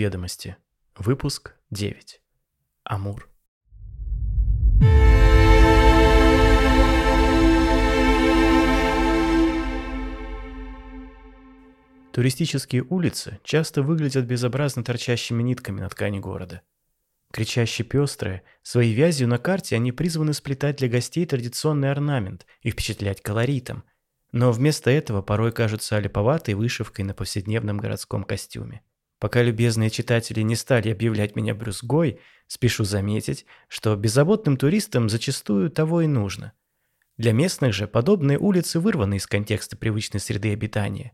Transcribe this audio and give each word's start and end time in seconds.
Неизведомости. 0.00 0.56
Выпуск 0.96 1.56
9. 1.70 2.22
Амур. 2.84 3.28
Туристические 12.12 12.82
улицы 12.88 13.40
часто 13.44 13.82
выглядят 13.82 14.24
безобразно 14.24 14.82
торчащими 14.82 15.42
нитками 15.42 15.82
на 15.82 15.90
ткани 15.90 16.18
города. 16.18 16.62
Кричаще 17.30 17.84
пестрые, 17.84 18.42
своей 18.62 18.94
вязью 18.94 19.28
на 19.28 19.36
карте 19.36 19.76
они 19.76 19.92
призваны 19.92 20.32
сплетать 20.32 20.76
для 20.76 20.88
гостей 20.88 21.26
традиционный 21.26 21.90
орнамент 21.90 22.46
и 22.62 22.70
впечатлять 22.70 23.20
колоритом, 23.20 23.84
но 24.32 24.50
вместо 24.50 24.90
этого 24.90 25.20
порой 25.20 25.52
кажутся 25.52 25.96
олиповатой 25.96 26.54
вышивкой 26.54 27.04
на 27.04 27.12
повседневном 27.12 27.76
городском 27.76 28.24
костюме. 28.24 28.80
Пока 29.20 29.42
любезные 29.42 29.90
читатели 29.90 30.40
не 30.40 30.56
стали 30.56 30.88
объявлять 30.88 31.36
меня 31.36 31.54
брюзгой, 31.54 32.18
спешу 32.46 32.84
заметить, 32.84 33.44
что 33.68 33.94
беззаботным 33.94 34.56
туристам 34.56 35.10
зачастую 35.10 35.70
того 35.70 36.00
и 36.00 36.06
нужно. 36.06 36.52
Для 37.18 37.32
местных 37.32 37.74
же 37.74 37.86
подобные 37.86 38.38
улицы 38.38 38.80
вырваны 38.80 39.18
из 39.18 39.26
контекста 39.26 39.76
привычной 39.76 40.20
среды 40.20 40.54
обитания. 40.54 41.12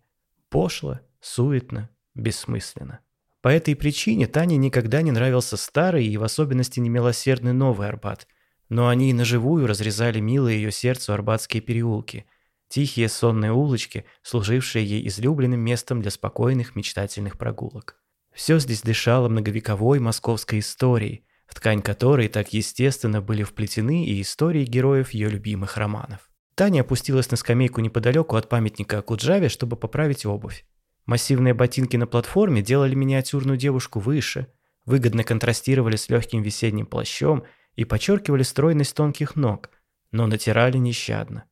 Пошло, 0.50 1.00
суетно, 1.20 1.90
бессмысленно. 2.14 3.00
По 3.42 3.48
этой 3.48 3.74
причине 3.74 4.28
Тане 4.28 4.56
никогда 4.56 5.02
не 5.02 5.10
нравился 5.10 5.56
старый 5.56 6.06
и 6.06 6.16
в 6.16 6.22
особенности 6.22 6.78
немилосердный 6.78 7.52
Новый 7.52 7.88
Арбат, 7.88 8.28
но 8.68 8.86
они 8.86 9.10
и 9.10 9.14
наживую 9.14 9.66
разрезали 9.66 10.20
милые 10.20 10.62
ее 10.62 10.70
сердцу 10.70 11.12
арбатские 11.12 11.60
переулки– 11.60 12.24
Тихие 12.68 13.08
сонные 13.08 13.52
улочки, 13.52 14.04
служившие 14.22 14.84
ей 14.84 15.06
излюбленным 15.08 15.60
местом 15.60 16.02
для 16.02 16.10
спокойных 16.10 16.74
мечтательных 16.74 17.38
прогулок. 17.38 17.96
Все 18.32 18.58
здесь 18.58 18.82
дышало 18.82 19.28
многовековой 19.28 19.98
московской 19.98 20.58
историей, 20.58 21.24
в 21.46 21.54
ткань 21.54 21.80
которой 21.80 22.28
так 22.28 22.52
естественно 22.52 23.22
были 23.22 23.44
вплетены 23.44 24.04
и 24.04 24.20
истории 24.20 24.64
героев 24.64 25.10
ее 25.10 25.30
любимых 25.30 25.76
романов. 25.76 26.28
Таня 26.54 26.80
опустилась 26.80 27.30
на 27.30 27.36
скамейку 27.36 27.80
неподалеку 27.80 28.36
от 28.36 28.48
памятника 28.48 28.98
Акуджаве, 28.98 29.48
чтобы 29.48 29.76
поправить 29.76 30.26
обувь. 30.26 30.66
Массивные 31.04 31.54
ботинки 31.54 31.96
на 31.96 32.06
платформе 32.06 32.62
делали 32.62 32.94
миниатюрную 32.94 33.56
девушку 33.56 34.00
выше, 34.00 34.48
выгодно 34.84 35.22
контрастировали 35.22 35.96
с 35.96 36.08
легким 36.08 36.42
весенним 36.42 36.86
плащом 36.86 37.44
и 37.74 37.84
подчеркивали 37.84 38.42
стройность 38.42 38.96
тонких 38.96 39.36
ног, 39.36 39.70
но 40.10 40.26
натирали 40.26 40.78
нещадно. 40.78 41.44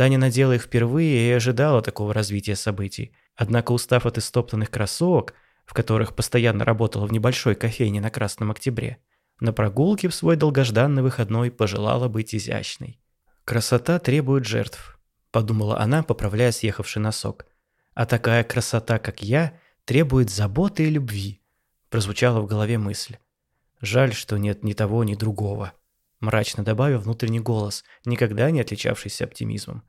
Таня 0.00 0.16
надела 0.16 0.54
их 0.54 0.62
впервые 0.62 1.28
и 1.28 1.32
ожидала 1.32 1.82
такого 1.82 2.14
развития 2.14 2.56
событий. 2.56 3.12
Однако, 3.36 3.72
устав 3.72 4.06
от 4.06 4.16
истоптанных 4.16 4.70
кроссовок, 4.70 5.34
в 5.66 5.74
которых 5.74 6.16
постоянно 6.16 6.64
работала 6.64 7.04
в 7.04 7.12
небольшой 7.12 7.54
кофейне 7.54 8.00
на 8.00 8.08
Красном 8.08 8.50
Октябре, 8.50 8.96
на 9.40 9.52
прогулке 9.52 10.08
в 10.08 10.14
свой 10.14 10.36
долгожданный 10.36 11.02
выходной 11.02 11.50
пожелала 11.50 12.08
быть 12.08 12.34
изящной. 12.34 12.98
«Красота 13.44 13.98
требует 13.98 14.46
жертв»,– 14.46 14.98
подумала 15.32 15.78
она, 15.78 16.02
поправляя 16.02 16.50
съехавший 16.50 17.02
носок. 17.02 17.44
«А 17.92 18.06
такая 18.06 18.42
красота, 18.42 18.98
как 18.98 19.22
я, 19.22 19.52
требует 19.84 20.30
заботы 20.30 20.84
и 20.84 20.90
любви»,– 20.90 21.42
прозвучала 21.90 22.40
в 22.40 22.46
голове 22.46 22.78
мысль. 22.78 23.18
«Жаль, 23.82 24.14
что 24.14 24.38
нет 24.38 24.64
ни 24.64 24.72
того, 24.72 25.04
ни 25.04 25.14
другого»,– 25.14 25.74
мрачно 26.20 26.64
добавил 26.64 27.00
внутренний 27.00 27.40
голос, 27.40 27.84
никогда 28.04 28.50
не 28.50 28.60
отличавшийся 28.60 29.24
оптимизмом. 29.24 29.82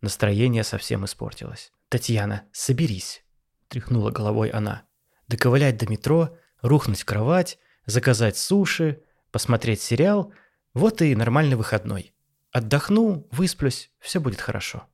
Настроение 0.00 0.64
совсем 0.64 1.04
испортилось. 1.04 1.72
«Татьяна, 1.88 2.44
соберись!»– 2.52 3.24
тряхнула 3.68 4.10
головой 4.10 4.50
она. 4.50 4.82
«Доковылять 5.28 5.76
до 5.76 5.90
метро, 5.90 6.36
рухнуть 6.62 7.00
в 7.00 7.04
кровать, 7.04 7.58
заказать 7.86 8.36
суши, 8.36 9.02
посмотреть 9.30 9.80
сериал– 9.82 10.32
вот 10.74 11.02
и 11.02 11.16
нормальный 11.16 11.56
выходной. 11.56 12.14
Отдохну, 12.52 13.26
высплюсь, 13.32 13.90
все 13.98 14.20
будет 14.20 14.40
хорошо». 14.40 14.86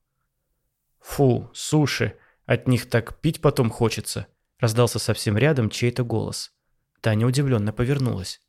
«Фу, 1.01 1.51
суши! 1.53 2.17
От 2.47 2.67
них 2.67 2.89
так 2.89 3.21
пить 3.21 3.41
потом 3.41 3.71
хочется!»– 3.71 4.27
раздался 4.59 4.99
совсем 4.99 5.37
рядом 5.37 5.69
чей-то 5.69 6.03
голос. 6.03 6.53
Таня 7.01 7.27
удивленно 7.27 7.73
повернулась. 7.73 8.41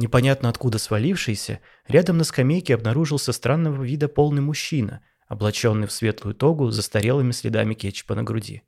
Непонятно 0.00 0.48
откуда 0.48 0.78
свалившийся, 0.78 1.60
рядом 1.86 2.16
на 2.16 2.24
скамейке 2.24 2.74
обнаружился 2.74 3.34
странного 3.34 3.82
вида 3.84 4.08
полный 4.08 4.40
мужчина– 4.40 5.04
облаченный 5.28 5.86
в 5.86 5.92
светлую 5.92 6.34
тогу 6.34 6.70
с 6.70 6.74
застарелыми 6.74 7.32
следами 7.32 7.74
кетчупа 7.74 8.14
на 8.14 8.22
груди. 8.22 8.62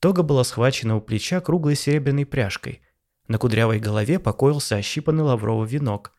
Тога 0.00 0.24
была 0.24 0.42
схвачена 0.42 0.96
у 0.96 1.00
плеча 1.00 1.40
круглой 1.40 1.76
серебряной 1.76 2.26
пряжкой. 2.26 2.82
На 3.28 3.38
кудрявой 3.38 3.78
голове 3.78 4.18
покоился 4.18 4.74
ощипанный 4.74 5.22
лавровый 5.22 5.68
венок, 5.68 6.10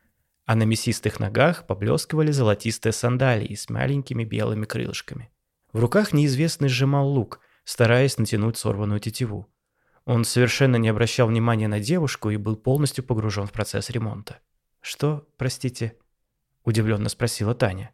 а 0.46 0.56
на 0.56 0.64
мясистых 0.64 1.20
ногах 1.20 1.68
поблескивали 1.68 2.31
золотистые 2.31 2.94
сандалии 2.94 3.56
с 3.56 3.70
маленькими 3.70 4.24
белыми 4.24 4.64
крылышками. 4.64 5.30
В 5.74 5.80
руках 5.81 6.14
неизвестный 6.14 6.70
сжимал 6.70 7.09
лук, 7.09 7.41
стараясь 7.66 8.18
натянуть 8.18 8.58
сорванную 8.58 9.02
тетиву. 9.02 9.52
Он 10.06 10.23
совершенно 10.23 10.78
не 10.78 10.89
обращал 10.89 11.28
внимания 11.28 11.67
на 11.67 11.79
девушку 11.79 12.29
и 12.29 12.38
был 12.38 12.56
полностью 12.56 13.03
погружен 13.03 13.45
в 13.45 13.51
процесс 13.51 13.89
ремонта. 13.89 14.39
«Что, 14.81 15.28
простите?»– 15.38 15.97
удивленно 16.63 17.09
спросила 17.09 17.53
Таня. 17.53 17.91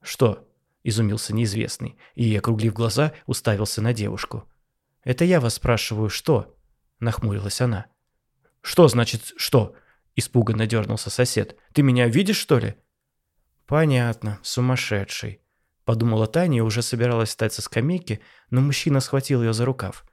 «Что?»– 0.00 0.48
изумился 0.84 1.34
неизвестный, 1.34 1.98
и, 2.14 2.34
округлив 2.36 2.72
глаза, 2.72 3.12
уставился 3.26 3.82
на 3.82 3.92
девушку. 3.92 4.48
«Это 5.02 5.24
я 5.24 5.40
вас 5.40 5.54
спрашиваю, 5.54 6.08
что?»– 6.08 6.56
нахмурилась 7.00 7.60
она. 7.60 7.86
«Что 8.62 8.86
значит 8.88 9.32
«что»?»– 9.36 9.74
испуганно 10.14 10.66
дернулся 10.66 11.10
сосед. 11.10 11.56
«Ты 11.72 11.82
меня 11.82 12.06
видишь, 12.06 12.38
что 12.38 12.58
ли?» 12.58 12.76
«Понятно, 13.66 14.38
сумасшедший»,– 14.42 15.40
подумала 15.84 16.26
Таня 16.26 16.58
и 16.58 16.60
уже 16.60 16.82
собиралась 16.82 17.30
встать 17.30 17.52
со 17.52 17.62
скамейки, 17.62 18.20
но 18.50 18.60
мужчина 18.60 19.00
схватил 19.00 19.42
ее 19.42 19.52
за 19.52 19.64
рукав. 19.64 20.04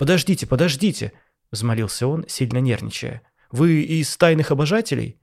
«Подождите, 0.00 0.46
подождите!»– 0.46 1.12
взмолился 1.52 2.06
он, 2.06 2.24
сильно 2.26 2.56
нервничая. 2.56 3.20
«Вы 3.50 3.82
из 3.82 4.16
тайных 4.16 4.50
обожателей?» 4.50 5.20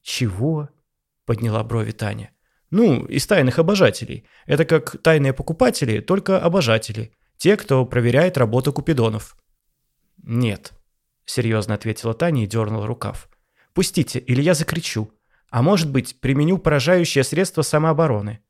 «Чего?»– 0.00 0.70
подняла 1.26 1.62
брови 1.62 1.90
Таня. 1.90 2.32
Ну, 2.70 3.04
из 3.04 3.26
тайных 3.26 3.58
обожателей. 3.58 4.24
Это 4.46 4.64
как 4.64 4.96
тайные 5.02 5.34
покупатели, 5.34 6.00
только 6.00 6.40
обожатели. 6.40 7.12
Те, 7.36 7.58
кто 7.58 7.84
проверяет 7.84 8.38
работу 8.38 8.72
купидонов. 8.72 9.36
Нет, 10.22 10.72
серьезно 11.26 11.74
ответила 11.74 12.14
Таня 12.14 12.44
и 12.44 12.46
дернула 12.46 12.86
рукав. 12.86 13.28
Пустите, 13.74 14.20
или 14.20 14.40
я 14.40 14.54
закричу. 14.54 15.12
А 15.50 15.60
может 15.60 15.92
быть, 15.92 16.18
применю 16.20 16.56
поражающее 16.56 17.24
средство 17.24 17.60
самообороны. 17.60 18.40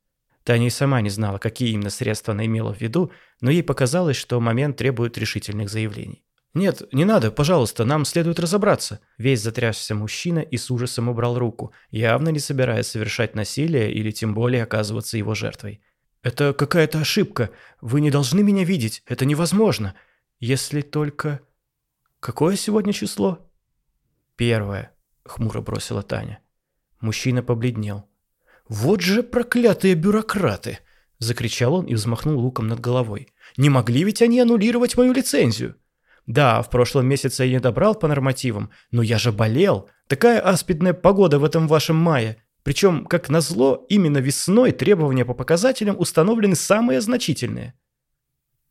Таня 0.48 0.68
и 0.68 0.70
сама 0.70 1.02
не 1.02 1.10
знала, 1.10 1.36
какие 1.36 1.72
именно 1.72 1.90
средства 1.90 2.32
она 2.32 2.46
имела 2.46 2.72
в 2.72 2.80
виду, 2.80 3.12
но 3.42 3.50
ей 3.50 3.62
показалось, 3.62 4.16
что 4.16 4.40
момент 4.40 4.78
требует 4.78 5.18
решительных 5.18 5.68
заявлений. 5.68 6.24
«Нет, 6.54 6.90
не 6.90 7.04
надо, 7.04 7.30
пожалуйста, 7.30 7.84
нам 7.84 8.06
следует 8.06 8.40
разобраться». 8.40 9.00
Весь 9.18 9.42
затрясся 9.42 9.94
мужчина 9.94 10.38
и 10.38 10.56
с 10.56 10.70
ужасом 10.70 11.10
убрал 11.10 11.38
руку, 11.38 11.74
явно 11.90 12.30
не 12.30 12.38
собираясь 12.38 12.86
совершать 12.86 13.34
насилие 13.34 13.92
или 13.92 14.10
тем 14.10 14.32
более 14.32 14.62
оказываться 14.62 15.18
его 15.18 15.34
жертвой. 15.34 15.82
«Это 16.22 16.54
какая-то 16.54 16.98
ошибка. 16.98 17.50
Вы 17.82 18.00
не 18.00 18.10
должны 18.10 18.42
меня 18.42 18.64
видеть. 18.64 19.02
Это 19.04 19.26
невозможно. 19.26 19.96
Если 20.40 20.80
только...» 20.80 21.40
«Какое 22.20 22.56
сегодня 22.56 22.94
число?» 22.94 23.46
«Первое»,— 24.36 24.92
хмуро 25.24 25.60
бросила 25.60 26.02
Таня. 26.02 26.40
Мужчина 27.00 27.42
побледнел. 27.42 28.07
«Вот 28.68 29.00
же 29.00 29.22
проклятые 29.22 29.94
бюрократы!»— 29.94 30.78
закричал 31.18 31.74
он 31.74 31.86
и 31.86 31.94
взмахнул 31.94 32.38
луком 32.38 32.68
над 32.68 32.80
головой. 32.80 33.28
«Не 33.56 33.70
могли 33.70 34.04
ведь 34.04 34.22
они 34.22 34.40
аннулировать 34.40 34.96
мою 34.96 35.12
лицензию?» 35.12 35.76
Да, 36.28 36.60
в 36.60 36.68
прошлом 36.68 37.06
месяце 37.06 37.44
я 37.44 37.52
не 37.52 37.58
добрал 37.58 37.94
по 37.94 38.06
нормативам, 38.06 38.70
но 38.90 39.00
я 39.00 39.18
же 39.18 39.32
болел. 39.32 39.88
Такая 40.08 40.38
аспидная 40.40 40.92
погода 40.92 41.38
в 41.38 41.44
этом 41.44 41.66
вашем 41.66 41.96
мае. 41.96 42.36
Причем, 42.62 43.06
как 43.06 43.30
назло, 43.30 43.86
именно 43.88 44.18
весной 44.18 44.72
требования 44.72 45.24
по 45.24 45.32
показателям 45.32 45.98
установлены 45.98 46.54
самые 46.54 47.00
значительные. 47.00 47.72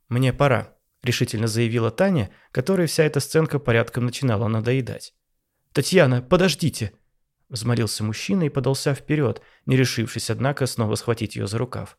«Мне 0.08 0.34
пора»,– 0.34 0.76
решительно 1.04 1.48
заявила 1.48 1.90
Таня, 1.90 2.30
которой 2.52 2.86
вся 2.86 3.06
эта 3.06 3.20
сценка 3.20 3.58
порядком 3.58 4.06
начинала 4.06 4.48
надоедать. 4.48 5.16
«Татьяна, 5.74 6.22
подождите!»– 6.22 6.92
взмолился 7.50 8.04
мужчина 8.04 8.44
и 8.44 8.50
подался 8.50 8.94
вперед, 8.94 9.42
не 9.66 9.78
решившись, 9.78 10.30
однако, 10.30 10.66
снова 10.66 10.96
схватить 10.96 11.36
ее 11.36 11.48
за 11.48 11.58
рукав. 11.58 11.98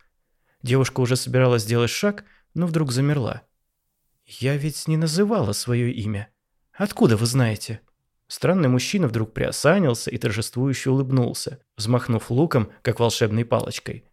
Девушка 0.62 1.00
уже 1.00 1.17
собиралась 1.17 1.62
сделать 1.62 1.91
шаг, 1.91 2.25
но 2.55 2.67
вдруг 2.67 2.93
замерла. 2.93 3.43
«Я 4.27 4.56
ведь 4.56 4.89
не 4.89 4.97
называла 4.97 5.53
свое 5.53 5.93
имя. 5.93 6.29
Откуда 6.73 7.17
вы 7.17 7.27
знаете?» 7.27 7.81
Странный 8.27 8.69
мужчина 8.69 9.09
вдруг 9.09 9.33
приосанился 9.33 10.11
и 10.11 10.19
торжествующе 10.19 10.91
улыбнулся, 10.91 11.61
взмахнув 11.79 12.31
луком, 12.31 12.71
как 12.83 13.01
волшебной 13.01 13.47
палочкой. 13.47 14.05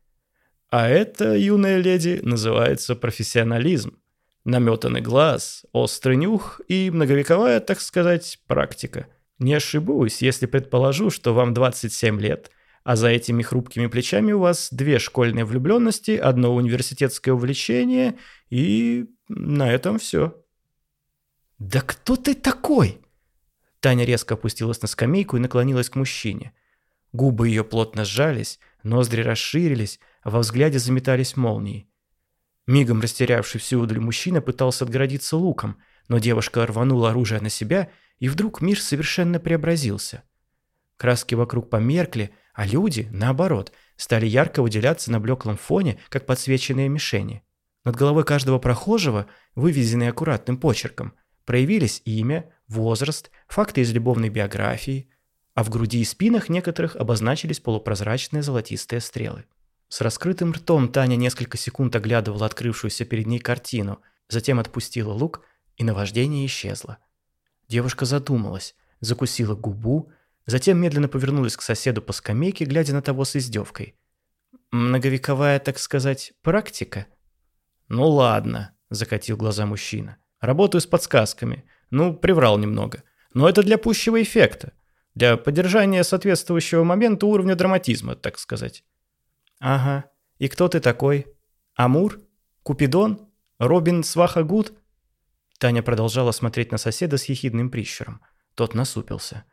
«А 0.70 0.88
это, 0.88 1.36
юная 1.36 1.78
леди, 1.78 2.22
называется 2.24 2.96
профессионализм. 2.96 4.00
Наметанный 4.46 5.02
глаз, 5.02 5.66
острый 5.74 6.16
нюх 6.16 6.62
и 6.68 6.92
многовековая, 6.92 7.60
так 7.60 7.82
сказать, 7.82 8.40
практика. 8.48 9.08
Не 9.40 9.54
ошибусь, 9.54 10.22
если 10.22 10.46
предположу, 10.46 11.10
что 11.10 11.34
вам 11.34 11.54
27 11.54 12.20
лет, 12.22 12.52
а 12.84 12.96
за 12.96 13.10
этими 13.10 13.42
хрупкими 13.42 13.88
плечами 13.88 14.32
у 14.32 14.40
вас 14.40 14.70
две 14.72 15.00
школьные 15.00 15.44
влюбленности, 15.44 16.12
одно 16.12 16.54
университетское 16.56 17.34
увлечение 17.34 18.18
и 18.50 19.08
на 19.28 19.72
этом 19.72 20.00
все. 20.00 20.42
«Да 21.58 21.82
кто 21.82 22.16
ты 22.16 22.34
такой?» 22.34 23.02
Таня 23.80 24.06
резко 24.06 24.36
опустилась 24.36 24.82
на 24.82 24.88
скамейку 24.88 25.38
и 25.38 25.40
наклонилась 25.40 25.90
к 25.90 25.96
мужчине. 25.96 26.54
Губы 27.12 27.50
ее 27.50 27.64
плотно 27.64 28.04
сжались, 28.04 28.60
ноздри 28.84 29.22
расширились, 29.22 30.00
а 30.22 30.30
во 30.30 30.40
взгляде 30.40 30.80
заметались 30.80 31.38
молнии. 31.38 31.88
Мигом 32.68 33.00
растерявший 33.02 33.62
всю 33.62 33.80
удаль 33.80 34.00
мужчина 34.00 34.42
пытался 34.42 34.86
отгородиться 34.86 35.38
луком, 35.38 35.78
но 36.08 36.18
девушка 36.18 36.66
рванула 36.66 37.12
оружие 37.12 37.42
на 37.42 37.50
себя, 37.50 37.90
и 38.20 38.30
вдруг 38.30 38.62
мир 38.62 38.80
совершенно 38.80 39.40
преобразился. 39.40 40.24
Краски 40.98 41.36
вокруг 41.36 41.70
померкли, 41.70 42.32
а 42.54 42.66
люди, 42.66 43.08
наоборот, 43.12 43.72
стали 43.98 44.26
ярко 44.26 44.62
выделяться 44.62 45.12
на 45.12 45.20
блеклом 45.20 45.58
фоне, 45.58 46.00
как 46.10 46.26
подсвеченные 46.26 46.90
мишени. 46.90 47.44
Над 47.84 47.96
головой 47.96 48.24
каждого 48.24 48.60
прохожего, 48.60 49.28
вывезенные 49.56 50.10
аккуратным 50.10 50.58
почерком, 50.58 51.14
проявились 51.46 52.02
имя, 52.06 52.52
возраст, 52.68 53.30
факты 53.48 53.82
из 53.82 53.92
любовной 53.92 54.30
биографии, 54.30 55.10
а 55.54 55.64
в 55.64 55.70
груди 55.70 56.02
и 56.02 56.06
спинах 56.06 56.50
некоторых 56.50 56.96
обозначились 56.96 57.60
полупрозрачные 57.60 58.42
золотистые 58.42 59.02
стрелы. 59.02 59.46
С 59.88 60.02
раскрытым 60.02 60.52
ртом 60.52 60.90
Таня 60.92 61.16
несколько 61.16 61.58
секунд 61.58 61.96
оглядывала 61.96 62.46
открывшуюся 62.46 63.06
перед 63.06 63.28
ней 63.28 63.40
картину, 63.40 64.02
затем 64.28 64.60
отпустила 64.60 65.14
лук, 65.14 65.42
и 65.78 65.84
наваждение 65.84 66.46
исчезло. 66.46 66.98
Девушка 67.68 68.06
задумалась, 68.06 68.76
закусила 69.00 69.56
губу, 69.56 70.12
затем 70.46 70.78
медленно 70.78 71.08
повернулась 71.08 71.58
к 71.58 71.62
соседу 71.62 72.02
по 72.02 72.14
скамейке, 72.14 72.66
глядя 72.66 72.94
на 72.94 73.02
того 73.02 73.26
с 73.26 73.36
издевкой. 73.36 73.96
«Многовековая, 74.72 75.60
так 75.60 75.80
сказать, 75.80 76.34
практика?» 76.42 77.08
«Ну 77.88 78.08
ладно»,– 78.08 78.76
закатил 78.90 79.38
глаза 79.38 79.66
мужчина. 79.66 80.18
«Работаю 80.40 80.82
с 80.82 80.86
подсказками. 80.86 81.66
Ну, 81.90 82.16
приврал 82.16 82.58
немного. 82.58 83.04
Но 83.34 83.48
это 83.50 83.64
для 83.64 83.78
пущего 83.78 84.22
эффекта. 84.22 84.74
Для 85.14 85.38
поддержания 85.38 86.04
соответствующего 86.04 86.84
момента 86.84 87.26
уровня 87.26 87.56
драматизма, 87.56 88.16
так 88.16 88.38
сказать». 88.38 88.84
«Ага. 89.60 90.06
И 90.38 90.48
кто 90.50 90.68
ты 90.68 90.80
такой? 90.80 91.28
Амур? 91.76 92.20
Купидон? 92.64 93.30
Робин 93.58 94.04
Свахагуд?» 94.04 94.74
Таня 95.66 95.82
продолжала 95.82 96.32
смотреть 96.32 96.72
на 96.72 96.78
соседа 96.78 97.18
с 97.18 97.26
ехидным 97.26 97.72
прищуром. 97.72 98.22
Тот 98.54 98.76
насупился. 98.76 99.46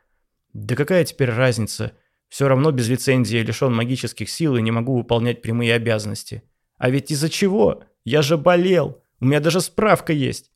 «Да 0.52 0.76
какая 0.76 1.06
теперь 1.06 1.30
разница? 1.30 1.96
Все 2.28 2.48
равно 2.48 2.70
без 2.70 2.86
лицензии 2.90 3.38
лишен 3.38 3.72
магических 3.72 4.28
сил 4.28 4.56
и 4.56 4.60
не 4.60 4.70
могу 4.70 4.94
выполнять 4.94 5.40
прямые 5.40 5.72
обязанности. 5.72 6.42
А 6.76 6.90
ведь 6.90 7.10
из-за 7.10 7.30
чего? 7.30 7.84
Я 8.04 8.20
же 8.20 8.36
болел! 8.36 9.02
У 9.20 9.24
меня 9.24 9.40
даже 9.40 9.62
справка 9.62 10.12
есть!» 10.12 10.50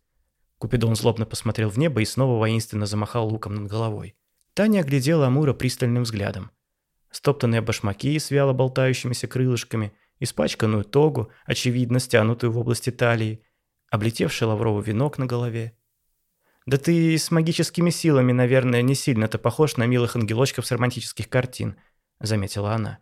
Купидон 0.58 0.94
злобно 0.94 1.24
посмотрел 1.24 1.70
в 1.70 1.78
небо 1.78 2.02
и 2.02 2.04
снова 2.04 2.38
воинственно 2.38 2.84
замахал 2.84 3.26
луком 3.26 3.54
над 3.54 3.70
головой. 3.70 4.14
Таня 4.52 4.80
оглядела 4.80 5.28
Амура 5.28 5.54
пристальным 5.54 6.02
взглядом. 6.02 6.50
Стоптанные 7.10 7.62
башмаки 7.62 8.18
с 8.18 8.30
вяло 8.30 8.52
болтающимися 8.52 9.26
крылышками, 9.26 9.94
испачканную 10.20 10.84
тогу, 10.84 11.30
очевидно 11.46 11.98
стянутую 11.98 12.52
в 12.52 12.58
области 12.58 12.90
талии, 12.90 13.42
облетевший 13.90 14.46
лавровый 14.46 14.84
венок 14.84 15.18
на 15.18 15.26
голове. 15.26 15.76
«Да 16.66 16.78
ты 16.78 17.16
с 17.16 17.30
магическими 17.30 17.90
силами, 17.90 18.32
наверное, 18.32 18.82
не 18.82 18.94
сильно-то 18.94 19.38
похож 19.38 19.76
на 19.76 19.86
милых 19.86 20.16
ангелочков 20.16 20.66
с 20.66 20.72
романтических 20.72 21.28
картин»,— 21.28 21.76
заметила 22.20 22.72
она. 22.72 22.98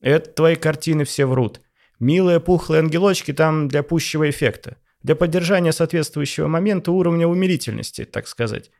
«Это 0.00 0.30
твои 0.30 0.54
картины 0.54 1.04
все 1.04 1.26
врут. 1.26 1.60
Милые 1.98 2.40
пухлые 2.40 2.80
ангелочки 2.80 3.32
там 3.32 3.68
для 3.68 3.82
пущего 3.82 4.28
эффекта, 4.28 4.76
для 5.02 5.16
поддержания 5.16 5.72
соответствующего 5.72 6.46
момента 6.46 6.92
уровня 6.92 7.26
умилительности, 7.26 8.04
так 8.04 8.28
сказать. 8.28 8.70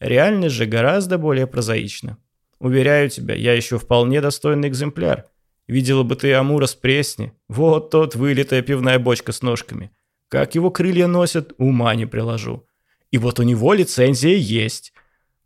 Реальность 0.00 0.54
же 0.54 0.66
гораздо 0.66 1.18
более 1.18 1.46
прозаична. 1.46 2.18
Уверяю 2.58 3.10
тебя, 3.10 3.34
я 3.34 3.52
еще 3.54 3.78
вполне 3.78 4.20
достойный 4.20 4.68
экземпляр. 4.68 5.26
Видела 5.66 6.02
бы 6.02 6.16
ты 6.16 6.32
Амура 6.34 6.66
с 6.66 6.74
Пресни. 6.74 7.32
Вот 7.48 7.90
тот 7.90 8.14
вылитая 8.14 8.62
пивная 8.62 8.98
бочка 8.98 9.32
с 9.32 9.42
ножками. 9.42 9.90
Как 10.28 10.54
его 10.54 10.70
крылья 10.70 11.06
носят, 11.06 11.52
ума 11.58 11.94
не 11.94 12.06
приложу. 12.06 12.66
И 13.10 13.18
вот 13.18 13.38
у 13.38 13.42
него 13.42 13.72
лицензия 13.74 14.36
есть. 14.36 14.92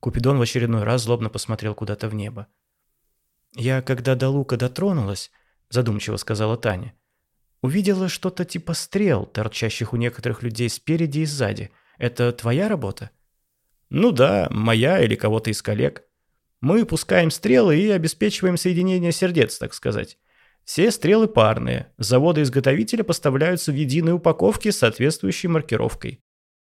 Купидон 0.01 0.39
в 0.39 0.43
очередной 0.43 0.85
раз 0.85 1.03
злобно 1.03 1.29
посмотрел 1.29 1.75
куда-то 1.75 2.09
в 2.09 2.15
небо. 2.15 2.47
«Я, 3.55 3.83
когда 3.83 4.15
до 4.15 4.29
лука 4.29 4.57
дотронулась»,— 4.57 5.31
задумчиво 5.71 6.17
сказала 6.17 6.57
Таня, 6.57 6.95
«увидела 7.63 8.09
что-то 8.09 8.45
типа 8.45 8.75
стрел, 8.75 9.27
торчащих 9.27 9.93
у 9.93 9.97
некоторых 9.97 10.43
людей 10.43 10.69
спереди 10.69 11.21
и 11.21 11.25
сзади. 11.25 11.71
Это 11.99 12.33
твоя 12.33 12.69
работа?» 12.69 13.11
«Ну 13.91 14.13
да, 14.13 14.49
моя 14.51 15.03
или 15.03 15.15
кого-то 15.15 15.51
из 15.51 15.63
коллег. 15.63 16.05
Мы 16.61 16.85
пускаем 16.85 17.31
стрелы 17.31 17.79
и 17.79 17.91
обеспечиваем 17.91 18.57
соединение 18.57 19.13
сердец, 19.13 19.59
так 19.59 19.75
сказать. 19.75 20.19
Все 20.69 20.91
стрелы 20.91 21.29
парные. 21.29 21.87
С 21.97 22.09
завода-изготовителя 22.09 23.03
поставляются 23.03 23.73
в 23.73 23.75
единой 23.75 24.13
упаковке 24.13 24.71
с 24.71 24.77
соответствующей 24.77 25.49
маркировкой. 25.49 26.21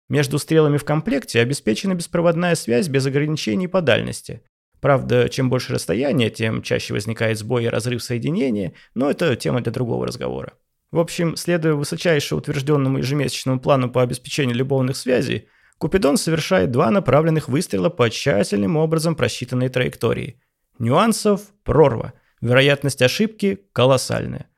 Между 0.09 0.39
стрелами 0.39 0.77
в 0.77 0.85
комплекте 0.85 1.41
обеспечена 1.41 1.95
беспроводная 1.95 2.55
связь 2.55 2.87
без 2.87 3.05
ограничений 3.05 3.67
по 3.67 3.81
дальности. 3.81 4.43
Правда, 4.81 5.29
чем 5.29 5.51
больше 5.51 5.75
расстояние, 5.75 6.31
тем 6.31 6.63
чаще 6.63 6.95
возникает 6.95 7.37
сбой 7.37 7.65
и 7.65 7.69
разрыв 7.69 8.01
соединения, 8.01 8.75
но 8.95 9.11
это 9.11 9.35
тема 9.35 9.61
для 9.61 9.73
другого 9.73 10.07
разговора. 10.07 10.53
В 10.93 11.01
общем, 11.01 11.35
следуя 11.35 11.75
высочайше 11.75 12.37
утвержденному 12.37 12.99
ежемесячному 12.99 13.59
плану 13.59 13.91
по 13.91 14.03
обеспечению 14.03 14.55
любовных 14.55 14.97
связей, 14.97 15.49
Купидон 15.79 16.17
совершает 16.17 16.71
два 16.71 16.93
направленных 16.93 17.49
выстрела 17.49 17.89
по 17.89 18.09
тщательным 18.09 18.77
образом 18.77 19.17
просчитанной 19.17 19.69
траектории. 19.69 20.41
Нюансов– 20.79 21.41
прорва– 21.65 22.13
Вероятность 22.41 23.03
ошибки 23.03 23.61
колоссальная. 23.73 24.49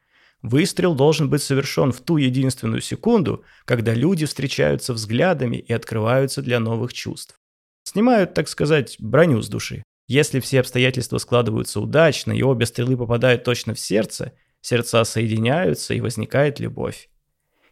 Выстрел 0.42 0.94
должен 0.94 1.28
быть 1.28 1.42
совершен 1.42 1.92
в 1.92 2.00
ту 2.00 2.16
единственную 2.16 2.80
секунду, 2.80 3.44
когда 3.64 3.92
люди 3.92 4.24
встречаются 4.26 4.92
взглядами 4.92 5.56
и 5.56 5.72
открываются 5.72 6.42
для 6.42 6.60
новых 6.60 6.92
чувств. 6.92 7.40
Снимают, 7.82 8.34
так 8.34 8.48
сказать, 8.48 8.96
броню 8.98 9.42
с 9.42 9.48
души. 9.48 9.82
Если 10.06 10.40
все 10.40 10.60
обстоятельства 10.60 11.18
складываются 11.18 11.80
удачно 11.80 12.32
и 12.32 12.42
обе 12.42 12.66
стрелы 12.66 12.96
попадают 12.96 13.44
точно 13.44 13.74
в 13.74 13.80
сердце, 13.80 14.32
сердца 14.60 15.04
соединяются 15.04 15.94
и 15.94 16.00
возникает 16.00 16.60
любовь. 16.60 17.10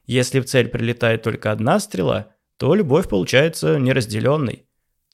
Если 0.05 0.41
в 0.41 0.45
цель 0.45 0.69
прилетает 0.69 1.23
только 1.23 1.53
одна 1.53 1.81
стрела, 1.81 2.35
то 2.59 2.75
любовь 2.75 3.09
получается 3.09 3.79
неразделенной. 3.79 4.67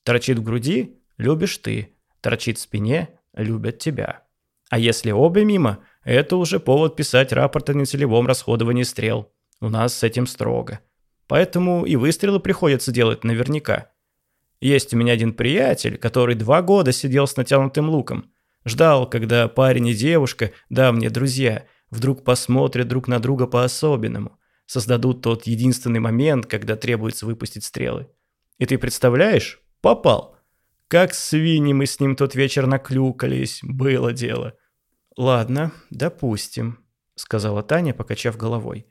Торчит 0.04 0.38
в 0.38 0.42
груди– 0.42 0.98
любишь 1.16 1.58
ты, 1.58 1.94
торчит 2.20 2.58
в 2.58 2.60
спине– 2.62 3.08
любят 3.34 3.78
тебя. 3.78 4.24
А 4.72 4.78
если 4.78 5.10
обе 5.10 5.44
мимо, 5.44 5.80
это 6.02 6.36
уже 6.38 6.58
повод 6.58 6.96
писать 6.96 7.30
рапорт 7.30 7.68
о 7.68 7.74
нецелевом 7.74 8.26
расходовании 8.26 8.84
стрел. 8.84 9.30
У 9.60 9.68
нас 9.68 9.92
с 9.92 10.02
этим 10.02 10.26
строго. 10.26 10.80
Поэтому 11.28 11.84
и 11.84 11.94
выстрелы 11.96 12.40
приходится 12.40 12.90
делать 12.90 13.22
наверняка. 13.22 13.90
Есть 14.62 14.94
у 14.94 14.96
меня 14.96 15.12
один 15.12 15.34
приятель, 15.34 15.98
который 15.98 16.36
два 16.36 16.62
года 16.62 16.90
сидел 16.90 17.26
с 17.26 17.36
натянутым 17.36 17.90
луком. 17.90 18.30
Ждал, 18.64 19.06
когда 19.06 19.46
парень 19.46 19.88
и 19.88 19.94
девушка, 19.94 20.52
давние 20.70 21.10
друзья, 21.10 21.66
вдруг 21.90 22.24
посмотрят 22.24 22.88
друг 22.88 23.08
на 23.08 23.18
друга 23.18 23.46
по-особенному. 23.46 24.38
Создадут 24.64 25.20
тот 25.20 25.46
единственный 25.46 26.00
момент, 26.00 26.46
когда 26.46 26.76
требуется 26.76 27.26
выпустить 27.26 27.64
стрелы. 27.64 28.08
И 28.56 28.64
ты 28.64 28.78
представляешь? 28.78 29.60
Попал. 29.82 30.38
Как 30.88 31.12
свиньи 31.12 31.74
мы 31.74 31.84
с 31.84 32.00
ним 32.00 32.16
тот 32.16 32.34
вечер 32.34 32.66
наклюкались, 32.66 33.60
было 33.62 34.14
дело. 34.14 34.54
«Ладно, 35.16 35.72
допустим»,— 35.90 36.78
сказала 37.14 37.62
Таня, 37.62 37.92
покачав 37.94 38.36
головой. 38.36 38.86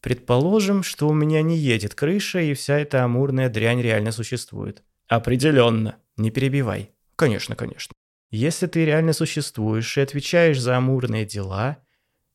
«Предположим, 0.00 0.82
что 0.82 1.08
у 1.08 1.12
меня 1.12 1.42
не 1.42 1.56
едет 1.58 1.94
крыша, 1.94 2.40
и 2.40 2.54
вся 2.54 2.78
эта 2.78 3.04
амурная 3.04 3.48
дрянь 3.48 3.82
реально 3.82 4.12
существует». 4.12 4.82
«Определенно. 5.08 5.96
Не 6.16 6.30
перебивай». 6.30 6.92
«Конечно, 7.16 7.56
конечно». 7.56 7.92
«Если 8.30 8.66
ты 8.66 8.84
реально 8.84 9.12
существуешь 9.12 9.96
и 9.96 10.00
отвечаешь 10.00 10.60
за 10.60 10.76
амурные 10.76 11.24
дела, 11.24 11.78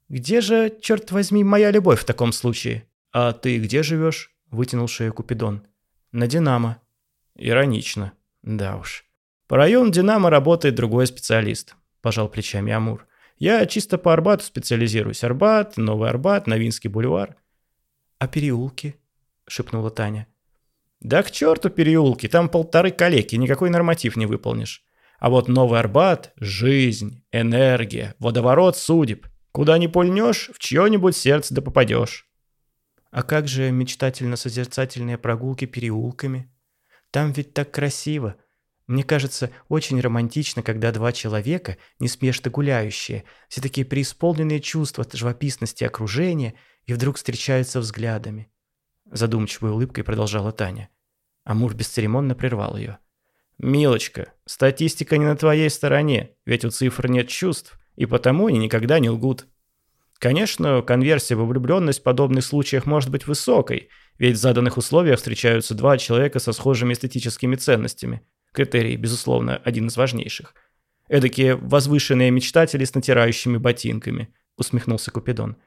где 0.10 0.42
же, 0.42 0.76
черт 0.82 1.12
возьми, 1.12 1.44
моя 1.44 1.72
любовь 1.72 2.02
в 2.02 2.06
таком 2.06 2.34
случае?» 2.34 2.88
«А 3.12 3.32
ты 3.32 3.58
где 3.60 3.84
живешь?»— 3.84 4.36
вытянул 4.52 4.88
шею 4.88 5.14
Купидон. 5.14 5.66
«На 6.12 6.28
Динамо». 6.28 6.82
«Иронично. 7.36 8.14
Да 8.42 8.78
уж». 8.78 9.06
«По 9.48 9.58
району 9.58 9.92
Динамо 9.92 10.30
работает 10.30 10.76
другой 10.76 11.08
специалист»,– 11.08 11.76
пожал 12.02 12.28
плечами 12.28 12.72
Амур. 12.72 13.08
Я 13.44 13.66
чисто 13.66 13.98
по 13.98 14.14
Арбату 14.14 14.46
специализируюсь. 14.46 15.22
Арбат, 15.22 15.76
Новый 15.76 16.10
Арбат, 16.10 16.48
Новинский 16.48 16.90
бульвар. 16.90 17.36
А 18.18 18.30
переулки?— 18.30 18.96
шепнула 19.50 19.90
Таня. 19.90 20.28
«Да 21.02 21.22
к 21.24 21.30
черту 21.30 21.70
переулки, 21.70 22.30
там 22.30 22.48
полторы 22.48 22.92
калеки, 22.92 23.36
никакой 23.36 23.70
норматив 23.70 24.16
не 24.16 24.26
выполнишь. 24.28 24.86
А 25.20 25.30
вот 25.30 25.50
Новый 25.50 25.82
Арбат— 25.82 26.32
жизнь, 26.38 27.26
энергия, 27.34 28.16
водоворот 28.18 28.78
судеб. 28.78 29.28
Куда 29.52 29.78
ни 29.78 29.88
пульнешь, 29.88 30.50
в 30.54 30.60
чье-нибудь 30.60 31.18
сердце 31.18 31.54
да 31.54 31.62
попадешь». 31.62 32.30
«А 33.12 33.24
как 33.24 33.50
же 33.50 33.72
мечтательно-созерцательные 33.72 35.18
прогулки 35.18 35.66
переулками? 35.66 36.50
Там 37.12 37.34
ведь 37.34 37.54
так 37.54 37.72
красиво. 37.72 38.38
Мне 38.88 39.04
кажется, 39.04 39.50
очень 39.70 40.00
романтично, 40.02 40.62
когда 40.62 40.92
два 40.92 41.14
человека, 41.14 41.78
неспешно 42.00 42.52
гуляющие, 42.52 43.24
все 43.48 43.62
такие 43.62 43.86
преисполненные 43.86 44.60
чувства 44.60 45.06
живописности 45.12 45.84
окружения, 45.84 46.56
и 46.86 46.94
вдруг 46.94 47.16
встречаются 47.16 47.80
взглядами. 47.80 48.52
Задумчивой 49.10 49.72
улыбкой 49.72 50.04
продолжала 50.04 50.52
Таня. 50.52 50.90
Амур 51.46 51.74
бесцеремонно 51.74 52.36
прервал 52.36 52.76
ее. 52.76 52.98
«Милочка, 53.58 54.34
статистика 54.46 55.18
не 55.18 55.26
на 55.26 55.38
твоей 55.38 55.70
стороне, 55.70 56.32
ведь 56.46 56.66
у 56.66 56.70
цифр 56.70 57.08
нет 57.08 57.30
чувств, 57.30 57.80
и 57.96 58.06
потому 58.06 58.48
они 58.48 58.60
никогда 58.60 59.00
не 59.00 59.10
лгут. 59.10 59.48
Конечно, 60.20 60.82
конверсия 60.82 61.36
во 61.36 61.46
влюбленность 61.46 62.00
в 62.00 62.04
подобных 62.04 62.44
случаях 62.44 62.86
может 62.86 63.10
быть 63.10 63.28
высокой, 63.28 63.90
ведь 64.18 64.38
в 64.38 64.40
заданных 64.40 64.78
условиях 64.78 65.18
встречаются 65.18 65.76
два 65.76 65.98
человека 65.98 66.40
со 66.40 66.54
схожими 66.54 66.94
эстетическими 66.94 67.56
ценностями. 67.56 68.22
Критерий, 68.54 68.96
безусловно, 68.96 69.58
один 69.58 69.88
из 69.88 69.98
важнейших. 69.98 70.54
Эдакие 71.10 71.56
возвышенные 71.56 72.32
мечтатели 72.32 72.86
с 72.86 72.96
натирающими 72.96 73.58
ботинками»,— 73.58 74.34
усмехнулся 74.58 75.12
Купидон. 75.12 75.58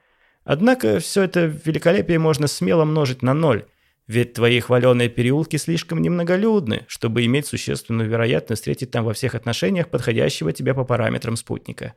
«Однако 0.44 1.00
все 1.00 1.22
это 1.22 1.46
великолепие 1.64 2.18
можно 2.18 2.46
смело 2.46 2.84
множить 2.84 3.22
на 3.22 3.34
ноль, 3.34 3.66
ведь 4.06 4.34
твои 4.34 4.60
хваленые 4.60 5.08
переулки 5.08 5.56
слишком 5.56 6.00
немноголюдны, 6.00 6.84
чтобы 6.86 7.24
иметь 7.26 7.46
существенную 7.46 8.08
вероятность 8.08 8.62
встретить 8.62 8.92
там 8.92 9.04
во 9.04 9.12
всех 9.12 9.34
отношениях 9.34 9.88
подходящего 9.90 10.52
тебе 10.52 10.72
по 10.72 10.84
параметрам 10.84 11.36
спутника. 11.36 11.94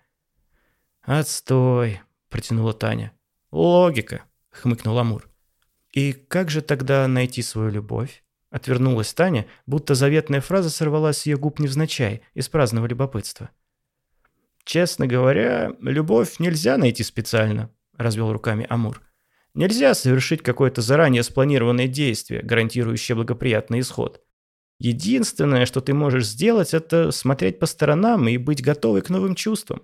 «Отстой»,— 1.03 2.01
протянула 2.29 2.73
Таня. 2.73 3.13
«Логика»,— 3.51 4.23
хмыкнул 4.49 4.97
Амур. 4.97 5.29
«И 5.91 6.13
как 6.13 6.49
же 6.49 6.61
тогда 6.61 7.07
найти 7.07 7.43
свою 7.43 7.69
любовь?» 7.69 8.23
Отвернулась 8.49 9.13
Таня, 9.13 9.45
будто 9.65 9.95
заветная 9.95 10.41
фраза 10.41 10.69
сорвалась 10.69 11.19
с 11.19 11.25
ее 11.25 11.37
губ 11.37 11.59
невзначай, 11.59 12.21
из 12.33 12.49
праздного 12.49 12.87
любопытства. 12.87 13.49
«Честно 14.63 15.07
говоря, 15.07 15.73
любовь 15.81 16.39
нельзя 16.39 16.77
найти 16.77 17.03
специально»,— 17.03 17.69
развел 17.97 18.31
руками 18.33 18.65
Амур. 18.69 19.01
Нельзя 19.53 19.93
совершить 19.93 20.43
какое-то 20.43 20.81
заранее 20.81 21.23
спланированное 21.23 21.87
действие, 21.87 22.41
гарантирующее 22.41 23.15
благоприятный 23.15 23.79
исход. 23.79 24.21
Единственное, 24.77 25.65
что 25.65 25.81
ты 25.81 25.93
можешь 25.93 26.27
сделать, 26.27 26.73
это 26.73 27.11
смотреть 27.11 27.59
по 27.59 27.65
сторонам 27.65 28.27
и 28.27 28.37
быть 28.37 28.63
готовой 28.63 29.01
к 29.01 29.09
новым 29.09 29.35
чувствам. 29.35 29.81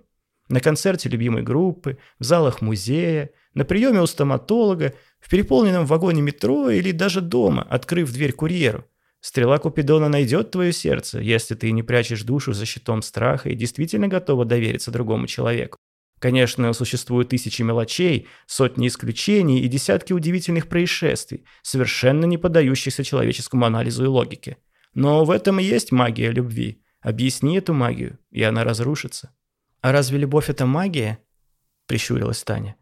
На 0.48 0.60
концерте 0.60 1.08
любимой 1.08 1.42
группы, 1.42 1.98
в 2.18 2.24
залах 2.24 2.62
музея, 2.62 3.30
на 3.56 3.64
приеме 3.64 4.02
у 4.02 4.06
стоматолога, 4.06 4.92
в 5.18 5.30
переполненном 5.30 5.86
вагоне 5.86 6.20
метро 6.20 6.68
или 6.68 6.92
даже 6.92 7.22
дома, 7.22 7.66
открыв 7.68 8.12
дверь 8.12 8.32
курьеру. 8.32 8.84
Стрела 9.20 9.58
Купидона 9.58 10.08
найдет 10.08 10.50
твое 10.50 10.72
сердце, 10.72 11.20
если 11.20 11.54
ты 11.54 11.72
не 11.72 11.82
прячешь 11.82 12.22
душу 12.22 12.52
за 12.52 12.66
щитом 12.66 13.00
страха 13.00 13.48
и 13.48 13.54
действительно 13.54 14.08
готова 14.08 14.44
довериться 14.44 14.90
другому 14.90 15.26
человеку. 15.26 15.78
Конечно, 16.18 16.70
существуют 16.74 17.30
тысячи 17.30 17.62
мелочей, 17.62 18.28
сотни 18.46 18.88
исключений 18.88 19.60
и 19.60 19.68
десятки 19.68 20.12
удивительных 20.12 20.68
происшествий, 20.68 21.44
совершенно 21.62 22.26
не 22.26 22.36
поддающихся 22.36 23.04
человеческому 23.04 23.64
анализу 23.64 24.04
и 24.04 24.08
логике. 24.08 24.58
Но 24.92 25.24
в 25.24 25.30
этом 25.30 25.60
и 25.60 25.64
есть 25.64 25.92
магия 25.92 26.30
любви. 26.30 26.82
Объясни 27.00 27.56
эту 27.56 27.72
магию, 27.72 28.18
и 28.30 28.42
она 28.42 28.64
разрушится. 28.64 29.34
«А 29.80 29.92
разве 29.92 30.18
любовь– 30.18 30.48
это 30.50 30.66
магия?»– 30.66 31.18
прищурилась 31.86 32.42
Таня. 32.42 32.76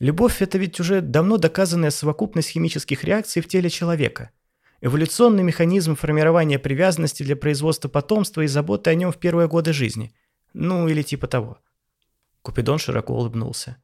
«Любовь– 0.00 0.36
это 0.40 0.56
ведь 0.56 0.80
уже 0.80 1.02
давно 1.02 1.36
доказанная 1.36 1.90
совокупность 1.90 2.48
химических 2.48 3.04
реакций 3.04 3.42
в 3.42 3.48
теле 3.48 3.68
человека. 3.68 4.30
Эволюционный 4.80 5.42
механизм 5.42 5.94
формирования 5.94 6.58
привязанности 6.58 7.22
для 7.22 7.36
производства 7.36 7.90
потомства 7.90 8.40
и 8.40 8.46
заботы 8.46 8.88
о 8.88 8.94
нем 8.94 9.12
в 9.12 9.18
первые 9.18 9.46
годы 9.46 9.74
жизни. 9.74 10.14
Ну, 10.54 10.88
или 10.88 11.02
типа 11.02 11.26
того». 11.26 11.58
Купидон 12.40 12.78
широко 12.78 13.14
улыбнулся. 13.14 13.76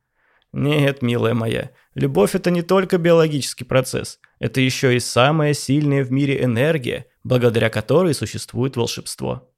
«Нет, 0.55 1.03
милая 1.03 1.35
моя, 1.35 1.73
любовь– 1.95 2.35
это 2.35 2.51
не 2.51 2.63
только 2.63 2.97
биологический 2.97 3.65
процесс. 3.65 4.19
Это 4.39 4.63
еще 4.63 4.97
и 4.97 5.01
самая 5.01 5.53
сильная 5.53 6.03
в 6.03 6.11
мире 6.11 6.43
энергия, 6.43 7.09
благодаря 7.25 7.69
которой 7.69 8.15
существует 8.15 8.77
волшебство». 8.77 9.53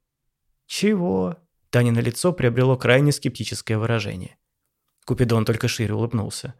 «Чего?» 0.65 1.37
Таня 1.69 1.93
на 1.93 1.99
лицо 1.99 2.33
приобрело 2.33 2.75
крайне 2.75 3.13
скептическое 3.13 3.77
выражение. 3.77 4.35
Купидон 5.05 5.45
только 5.45 5.67
шире 5.67 5.93
улыбнулся. 5.93 6.53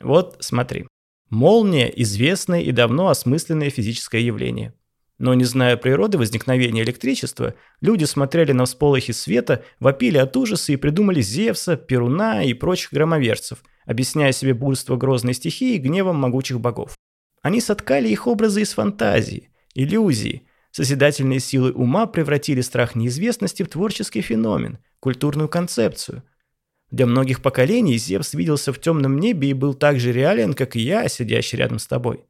«Вот, 0.00 0.36
смотри. 0.40 0.86
Молния– 1.30 1.86
известное 1.96 2.62
и 2.62 2.72
давно 2.72 3.08
осмысленное 3.08 3.70
физическое 3.70 4.20
явление. 4.20 4.72
Но 5.18 5.34
не 5.34 5.44
зная 5.44 5.76
природы 5.76 6.16
возникновения 6.16 6.82
электричества, 6.82 7.54
люди 7.80 8.04
смотрели 8.04 8.52
на 8.52 8.64
всполохи 8.64 9.12
света, 9.12 9.64
вопили 9.80 10.16
от 10.16 10.36
ужаса 10.36 10.72
и 10.72 10.76
придумали 10.76 11.20
Зевса, 11.20 11.76
Перуна 11.76 12.44
и 12.44 12.54
прочих 12.54 12.92
громоверцев, 12.92 13.64
объясняя 13.84 14.30
себе 14.32 14.54
бурство 14.54 14.96
грозной 14.96 15.34
стихии 15.34 15.76
гневом 15.76 16.16
могучих 16.16 16.60
богов. 16.60 16.96
Они 17.42 17.60
соткали 17.60 18.08
их 18.08 18.26
образы 18.26 18.62
из 18.62 18.72
фантазии, 18.72 19.50
иллюзии. 19.74 20.46
Созидательные 20.70 21.40
силы 21.40 21.72
ума 21.72 22.06
превратили 22.06 22.60
страх 22.60 22.94
неизвестности 22.94 23.64
в 23.64 23.68
творческий 23.68 24.20
феномен, 24.20 24.78
культурную 25.00 25.48
концепцию. 25.48 26.22
Для 26.90 27.06
многих 27.06 27.42
поколений 27.42 27.98
Зевс 27.98 28.34
виделся 28.34 28.72
в 28.72 28.80
темном 28.80 29.18
небе 29.18 29.50
и 29.50 29.54
был 29.54 29.74
так 29.74 30.00
же 30.00 30.12
реален, 30.12 30.54
как 30.54 30.74
и 30.74 30.80
я, 30.80 31.08
сидящий 31.08 31.58
рядом 31.58 31.78
с 31.78 31.86
тобой. 31.86 32.24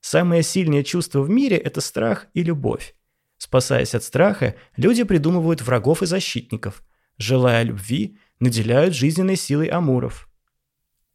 Самое 0.00 0.42
сильное 0.42 0.82
чувство 0.82 1.22
в 1.22 1.30
мире– 1.30 1.56
это 1.58 1.80
страх 1.80 2.26
и 2.34 2.42
любовь. 2.42 2.94
Спасаясь 3.38 3.94
от 3.94 4.04
страха, 4.04 4.56
люди 4.76 5.04
придумывают 5.04 5.62
врагов 5.62 6.02
и 6.02 6.06
защитников. 6.06 6.82
Желая 7.16 7.62
любви, 7.62 8.18
наделяют 8.40 8.94
жизненной 8.94 9.36
силой 9.36 9.68
амуров. 9.68 10.28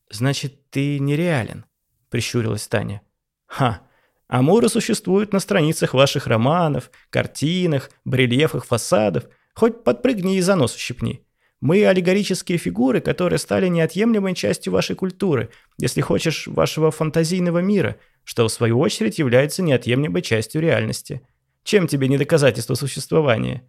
«Значит, 0.09 0.69
ты 0.69 0.99
нереален»,– 0.99 1.65
прищурилась 2.09 2.67
Таня. 2.67 3.01
«Ха! 3.45 3.81
Амуры 4.27 4.67
существуют 4.67 5.31
на 5.31 5.39
страницах 5.39 5.93
ваших 5.93 6.27
романов, 6.27 6.91
картинах, 7.09 7.91
барельефах 8.03 8.65
фасадов. 8.65 9.25
Хоть 9.53 9.83
подпрыгни 9.83 10.37
и 10.37 10.41
за 10.41 10.55
нос 10.55 10.75
ущипни. 10.75 11.25
Мы 11.63 11.85
аллегорические 11.85 12.57
фигуры, 12.57 12.99
которые 12.99 13.39
стали 13.39 13.67
неотъемлемой 13.67 14.35
частью 14.35 14.73
вашей 14.73 14.95
культуры, 14.95 15.49
если 15.79 16.01
хочешь, 16.01 16.47
вашего 16.47 16.91
фантазийного 16.91 17.59
мира– 17.59 17.95
что 18.23 18.47
в 18.47 18.51
свою 18.51 18.79
очередь 18.79 19.19
является 19.19 19.61
неотъемлемой 19.61 20.21
частью 20.21 20.61
реальности. 20.61 21.21
Чем 21.63 21.87
тебе 21.87 22.07
не 22.07 22.17
доказательство 22.17 22.75
существования? 22.75 23.63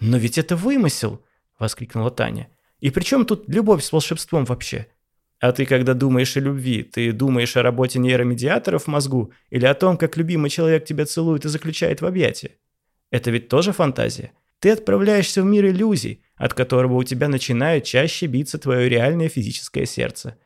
«Но 0.00 0.16
ведь 0.16 0.38
это 0.38 0.56
вымысел!»– 0.56 1.24
воскликнула 1.58 2.10
Таня. 2.10 2.48
«И 2.80 2.90
при 2.90 3.02
чем 3.02 3.26
тут 3.26 3.48
любовь 3.48 3.84
с 3.84 3.92
волшебством 3.92 4.44
вообще?» 4.44 4.86
А 5.40 5.52
ты, 5.52 5.64
когда 5.64 5.94
думаешь 5.94 6.36
о 6.36 6.40
любви, 6.40 6.82
ты 6.82 7.12
думаешь 7.12 7.56
о 7.56 7.62
работе 7.62 7.98
нейромедиаторов 7.98 8.84
в 8.84 8.88
мозгу 8.88 9.32
или 9.48 9.64
о 9.64 9.74
том, 9.74 9.96
как 9.96 10.18
любимый 10.18 10.50
человек 10.50 10.84
тебя 10.84 11.06
целует 11.06 11.46
и 11.46 11.48
заключает 11.48 12.02
в 12.02 12.06
объятия? 12.06 12.58
Это 13.10 13.30
ведь 13.30 13.48
тоже 13.48 13.72
фантазия. 13.72 14.32
Ты 14.58 14.70
отправляешься 14.70 15.42
в 15.42 15.46
мир 15.46 15.66
иллюзий, 15.66 16.22
от 16.40 16.54
которого 16.54 16.94
у 16.94 17.04
тебя 17.04 17.28
начинает 17.28 17.84
чаще 17.84 18.26
биться 18.26 18.58
твое 18.58 18.88
реальное 18.88 19.28
физическое 19.28 19.84
сердце. 19.84 20.38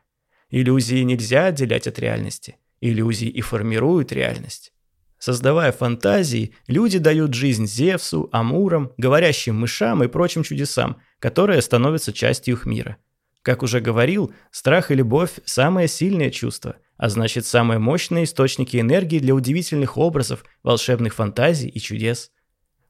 Иллюзии 0.49 1.01
нельзя 1.03 1.45
отделять 1.45 1.87
от 1.87 1.97
реальности. 1.99 2.57
Иллюзии 2.81 3.29
и 3.29 3.39
формируют 3.39 4.11
реальность. 4.11 4.73
Создавая 5.19 5.71
фантазии, 5.71 6.53
люди 6.67 6.99
дают 6.99 7.33
жизнь 7.33 7.65
Зевсу, 7.65 8.27
Амурам, 8.33 8.91
говорящим 8.97 9.55
мышам 9.55 10.03
и 10.03 10.07
прочим 10.07 10.43
чудесам, 10.43 10.97
которые 11.19 11.61
становятся 11.61 12.11
частью 12.11 12.55
их 12.55 12.65
мира. 12.65 12.97
Как 13.41 13.63
уже 13.63 13.79
говорил, 13.79 14.33
страх 14.51 14.91
и 14.91 14.95
любовь– 14.95 15.39
самое 15.45 15.87
сильное 15.87 16.29
чувство, 16.29 16.75
а 16.97 17.07
значит 17.07 17.45
самые 17.45 17.79
мощные 17.79 18.25
источники 18.25 18.75
энергии 18.75 19.19
для 19.19 19.33
удивительных 19.33 19.97
образов, 19.97 20.43
волшебных 20.61 21.15
фантазий 21.15 21.69
и 21.69 21.79
чудес. 21.79 22.31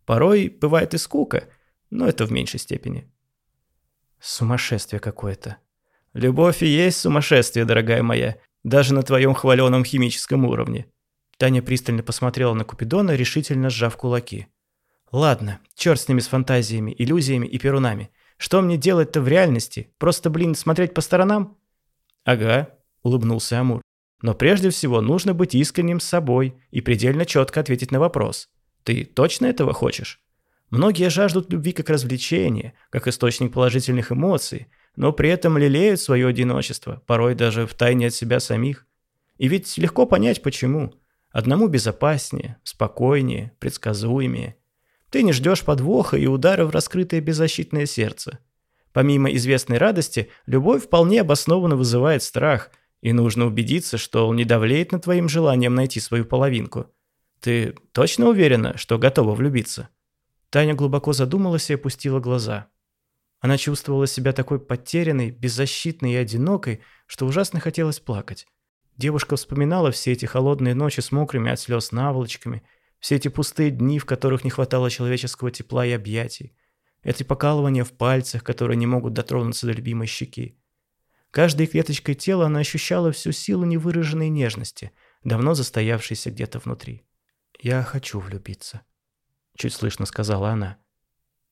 Порой 0.08 0.50
бывает 0.50 0.96
и 0.96 0.98
скука, 0.98 1.50
но 1.90 2.08
это 2.08 2.26
в 2.26 2.32
меньшей 2.32 2.60
степени. 2.60 3.12
Сумасшествие 4.20 5.00
какое-то. 5.00 5.58
Любовь 6.14 6.64
и 6.64 6.68
есть 6.68 7.00
сумасшествие, 7.00 7.66
дорогая 7.66 8.02
моя, 8.04 8.38
даже 8.64 8.94
на 8.94 9.04
твоем 9.04 9.34
хваленом 9.34 9.84
химическом 9.84 10.46
уровне». 10.46 10.88
Таня 11.38 11.62
пристально 11.62 12.02
посмотрела 12.02 12.54
на 12.54 12.64
Купидона, 12.64 13.12
решительно 13.12 13.70
сжав 13.70 13.98
кулаки. 13.98 14.48
«Ладно, 15.12 15.60
черт 15.76 16.00
с 16.00 16.08
ними 16.08 16.22
с 16.22 16.28
фантазиями, 16.28 16.96
иллюзиями 16.98 17.46
и 17.46 17.60
перунами. 17.60 18.10
Что 18.38 18.62
мне 18.62 18.78
делать-то 18.78 19.22
в 19.22 19.28
реальности? 19.28 19.94
Просто, 19.98 20.30
блин, 20.30 20.56
смотреть 20.56 20.94
по 20.94 21.02
сторонам?» 21.02 21.58
«Ага»,— 22.24 22.70
улыбнулся 23.04 23.60
Амур. 23.60 23.82
Но 24.26 24.34
прежде 24.34 24.72
всего 24.72 25.02
нужно 25.02 25.34
быть 25.34 25.56
искренним 25.56 26.00
с 26.00 26.06
собой 26.06 26.56
и 26.72 26.82
предельно 26.82 27.26
четко 27.26 27.60
ответить 27.60 27.92
на 27.92 28.00
вопрос. 28.00 28.50
Ты 28.84 29.06
точно 29.06 29.46
этого 29.46 29.74
хочешь? 29.74 30.20
Многие 30.70 31.10
жаждут 31.10 31.52
любви 31.52 31.72
как 31.72 31.90
развлечения, 31.90 32.74
как 32.90 33.08
источник 33.08 33.54
положительных 33.54 34.12
эмоций, 34.12 34.68
но 34.96 35.12
при 35.14 35.30
этом 35.30 35.58
лелеют 35.58 36.00
свое 36.00 36.28
одиночество, 36.28 37.02
порой 37.06 37.36
даже 37.36 37.68
втайне 37.68 38.08
от 38.08 38.14
себя 38.14 38.40
самих. 38.40 38.86
И 39.38 39.48
ведь 39.48 39.78
легко 39.78 40.06
понять 40.06 40.42
почему. 40.42 40.94
Одному 41.32 41.68
безопаснее, 41.68 42.58
спокойнее, 42.64 43.52
предсказуемее. 43.60 44.56
Ты 45.12 45.22
не 45.24 45.34
ждешь 45.34 45.64
подвоха 45.64 46.18
и 46.18 46.28
удара 46.28 46.66
в 46.66 46.72
раскрытое 46.72 47.22
беззащитное 47.22 47.86
сердце. 47.86 48.40
Помимо 48.94 49.30
известной 49.32 49.78
радости, 49.78 50.30
любовь 50.46 50.86
вполне 50.86 51.22
обоснованно 51.22 51.76
вызывает 51.76 52.24
страх, 52.24 52.72
и 53.02 53.12
нужно 53.12 53.46
убедиться, 53.46 53.98
что 53.98 54.28
он 54.28 54.38
не 54.38 54.46
давлеет 54.46 54.94
над 54.94 55.04
твоим 55.04 55.28
желанием 55.28 55.76
найти 55.76 56.00
свою 56.00 56.26
половинку. 56.26 56.88
Ты 57.42 57.76
точно 57.92 58.30
уверена, 58.30 58.78
что 58.78 58.98
готова 58.98 59.36
влюбиться? 59.36 59.90
Таня 60.56 60.74
глубоко 60.74 61.12
задумалась 61.12 61.70
и 61.70 61.74
опустила 61.74 62.22
глаза. 62.22 62.70
Она 63.42 63.58
чувствовала 63.58 64.08
себя 64.08 64.32
такой 64.32 64.58
потерянной, 64.58 65.30
беззащитной 65.30 66.14
и 66.14 66.16
одинокой, 66.16 66.80
что 67.08 67.26
ужасно 67.26 67.60
хотелось 67.60 68.00
плакать. 68.00 68.48
Девушка 68.96 69.36
вспоминала 69.36 69.92
все 69.92 70.14
эти 70.14 70.26
холодные 70.26 70.74
ночи 70.74 71.02
с 71.02 71.12
мокрыми 71.12 71.52
от 71.52 71.60
слез 71.60 71.92
наволочками, 71.92 72.64
все 73.00 73.18
эти 73.18 73.28
пустые 73.28 73.70
дни, 73.70 74.00
в 74.00 74.06
которых 74.06 74.46
не 74.46 74.50
хватало 74.50 74.90
человеческого 74.90 75.52
тепла 75.52 75.86
и 75.86 75.92
объятий, 75.92 76.56
эти 77.04 77.24
покалывания 77.24 77.84
в 77.84 77.92
пальцах, 77.92 78.42
которые 78.42 78.78
не 78.78 78.88
могут 78.88 79.12
дотронуться 79.12 79.66
до 79.66 79.74
любимой 79.74 80.08
щеки. 80.08 80.58
Каждой 81.32 81.68
клеточкой 81.68 82.16
тела 82.16 82.46
она 82.46 82.62
ощущала 82.62 83.12
всю 83.12 83.34
силу 83.34 83.66
невыраженной 83.66 84.30
нежности, 84.30 84.94
давно 85.22 85.54
застоявшейся 85.54 86.32
где-то 86.32 86.60
внутри. 86.60 87.04
«Я 87.60 87.84
хочу 87.84 88.22
влюбиться»,— 88.22 88.84
чуть 89.56 89.74
слышно 89.74 90.06
сказала 90.06 90.50
она. 90.50 90.78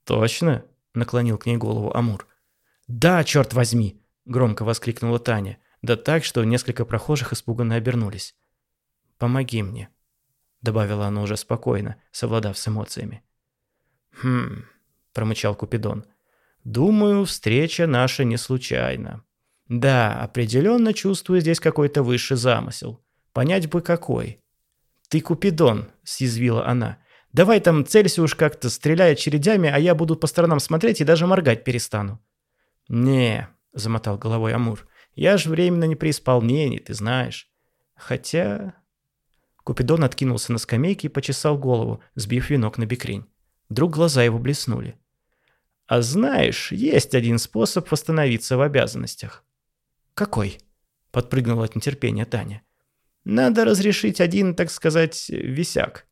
«Точно?»— 0.05 0.65
наклонил 0.93 1.37
к 1.37 1.45
ней 1.45 1.57
голову 1.57 1.95
Амур. 1.95 2.27
«Да, 2.87 3.23
черт 3.23 3.53
возьми!»— 3.53 4.01
громко 4.25 4.63
воскликнула 4.63 5.19
Таня, 5.19 5.57
да 5.81 5.95
так, 5.95 6.23
что 6.23 6.43
несколько 6.43 6.85
прохожих 6.85 7.33
испуганно 7.33 7.75
обернулись. 7.75 8.35
«Помоги 9.17 9.63
мне»,— 9.63 9.89
добавила 10.61 11.07
она 11.07 11.21
уже 11.21 11.37
спокойно, 11.37 11.97
совладав 12.11 12.57
с 12.57 12.67
эмоциями. 12.67 13.23
«Хм...»— 14.11 14.65
промычал 15.13 15.55
Купидон. 15.55 16.05
«Думаю, 16.63 17.25
встреча 17.25 17.87
наша 17.87 18.23
не 18.23 18.37
случайна. 18.37 19.23
Да, 19.67 20.21
определенно 20.21 20.93
чувствую 20.93 21.41
здесь 21.41 21.59
какой-то 21.59 22.03
высший 22.03 22.37
замысел. 22.37 23.03
Понять 23.31 23.69
бы 23.69 23.81
какой». 23.81 24.39
«Ты 25.09 25.21
Купидон»,— 25.21 25.89
съязвила 26.03 26.65
она. 26.65 26.97
Давай 27.33 27.59
там 27.59 27.85
целься 27.85 28.21
уж 28.21 28.35
как-то, 28.35 28.69
стреляй 28.69 29.13
очередями, 29.13 29.67
а 29.67 29.79
я 29.79 29.95
буду 29.95 30.15
по 30.15 30.27
сторонам 30.27 30.59
смотреть 30.59 31.01
и 31.01 31.03
даже 31.03 31.25
моргать 31.25 31.63
перестану». 31.63 32.19
«Не»,— 32.87 33.49
замотал 33.73 34.17
головой 34.17 34.53
Амур,— 34.53 34.87
«я 35.15 35.37
ж 35.37 35.47
временно 35.47 35.85
не 35.85 35.95
при 35.95 36.11
исполнении, 36.11 36.79
ты 36.79 36.93
знаешь. 36.93 37.49
Хотя...» 37.95 38.75
Купидон 39.63 40.03
откинулся 40.03 40.51
на 40.51 40.59
скамейке 40.59 41.07
и 41.07 41.11
почесал 41.11 41.57
голову, 41.57 42.03
сбив 42.15 42.49
венок 42.49 42.77
на 42.77 42.85
бекрень. 42.85 43.25
Вдруг 43.69 43.93
глаза 43.93 44.21
его 44.21 44.37
блеснули. 44.37 44.99
«А 45.87 46.01
знаешь, 46.01 46.71
есть 46.71 47.15
один 47.15 47.39
способ 47.39 47.89
восстановиться 47.89 48.57
в 48.57 48.61
обязанностях». 48.61 49.43
«Какой?»— 50.13 50.59
подпрыгнула 51.11 51.65
от 51.65 51.75
нетерпения 51.75 52.25
Таня. 52.25 52.61
«Надо 53.23 53.65
разрешить 53.65 54.21
один, 54.21 54.53
так 54.53 54.69
сказать, 54.69 55.29
висяк». 55.29 56.05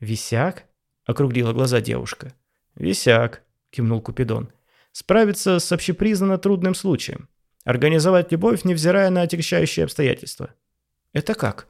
«Висяк?»— 0.00 0.64
округлила 1.06 1.52
глаза 1.52 1.80
девушка. 1.80 2.34
«Висяк»,— 2.74 3.42
кивнул 3.70 4.00
Купидон. 4.00 4.52
«Справиться 4.92 5.58
с 5.58 5.72
общепризнанно 5.72 6.38
трудным 6.38 6.74
случаем. 6.74 7.28
Организовать 7.64 8.32
любовь, 8.32 8.64
невзирая 8.64 9.10
на 9.10 9.22
отягчающие 9.22 9.84
обстоятельства». 9.84 10.54
«Это 11.12 11.34
как?» 11.34 11.68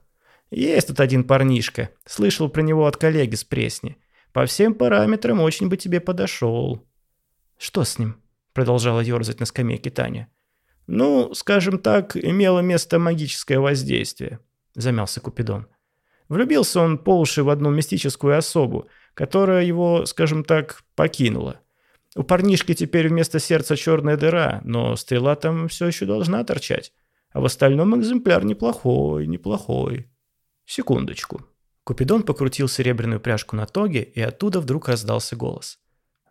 «Есть 0.51 0.89
тут 0.89 1.01
один 1.01 1.25
парнишка. 1.25 1.91
Слышал 2.05 2.49
про 2.49 2.63
него 2.63 2.87
от 2.87 2.97
коллеги 2.97 3.35
с 3.35 3.45
Пресни. 3.45 3.97
По 4.33 4.47
всем 4.47 4.75
параметрам 4.75 5.41
очень 5.41 5.69
бы 5.69 5.77
тебе 5.77 6.01
подошел». 6.01 6.87
«Что 7.59 7.85
с 7.85 7.99
ним?»— 7.99 8.21
продолжала 8.53 9.01
ерзать 9.01 9.41
на 9.41 9.47
скамейке 9.47 9.91
Таня. 9.91 10.29
«Ну, 10.87 11.35
скажем 11.35 11.79
так, 11.79 12.17
имело 12.17 12.61
место 12.61 12.99
магическое 12.99 13.59
воздействие»,— 13.59 14.39
замялся 14.75 15.21
Купидон. 15.21 15.67
Влюбился 16.29 16.81
он 16.81 16.99
по 16.99 17.19
уши 17.19 17.43
в 17.43 17.51
одну 17.51 17.71
мистическую 17.71 18.37
особу, 18.37 18.89
которая 19.15 19.65
его, 19.65 20.07
скажем 20.07 20.45
так, 20.45 20.83
покинула. 20.95 21.61
У 22.17 22.23
парнишки 22.23 22.75
теперь 22.75 23.09
вместо 23.09 23.39
сердца 23.39 23.77
черная 23.77 24.17
дыра, 24.17 24.61
но 24.65 24.97
стрела 24.97 25.37
там 25.37 25.69
все 25.69 25.87
еще 25.87 26.07
должна 26.07 26.43
торчать. 26.45 26.93
А 27.31 27.41
в 27.41 27.45
остальном 27.45 27.99
экземпляр 27.99 28.45
неплохой, 28.45 29.27
неплохой. 29.27 30.11
Секундочку. 30.65 31.43
Купидон 31.85 32.23
покрутил 32.23 32.69
серебряную 32.69 33.21
пряжку 33.21 33.55
на 33.55 33.67
тоге, 33.67 34.03
и 34.03 34.21
оттуда 34.21 34.61
вдруг 34.61 34.89
раздался 34.89 35.37
голос. 35.37 35.79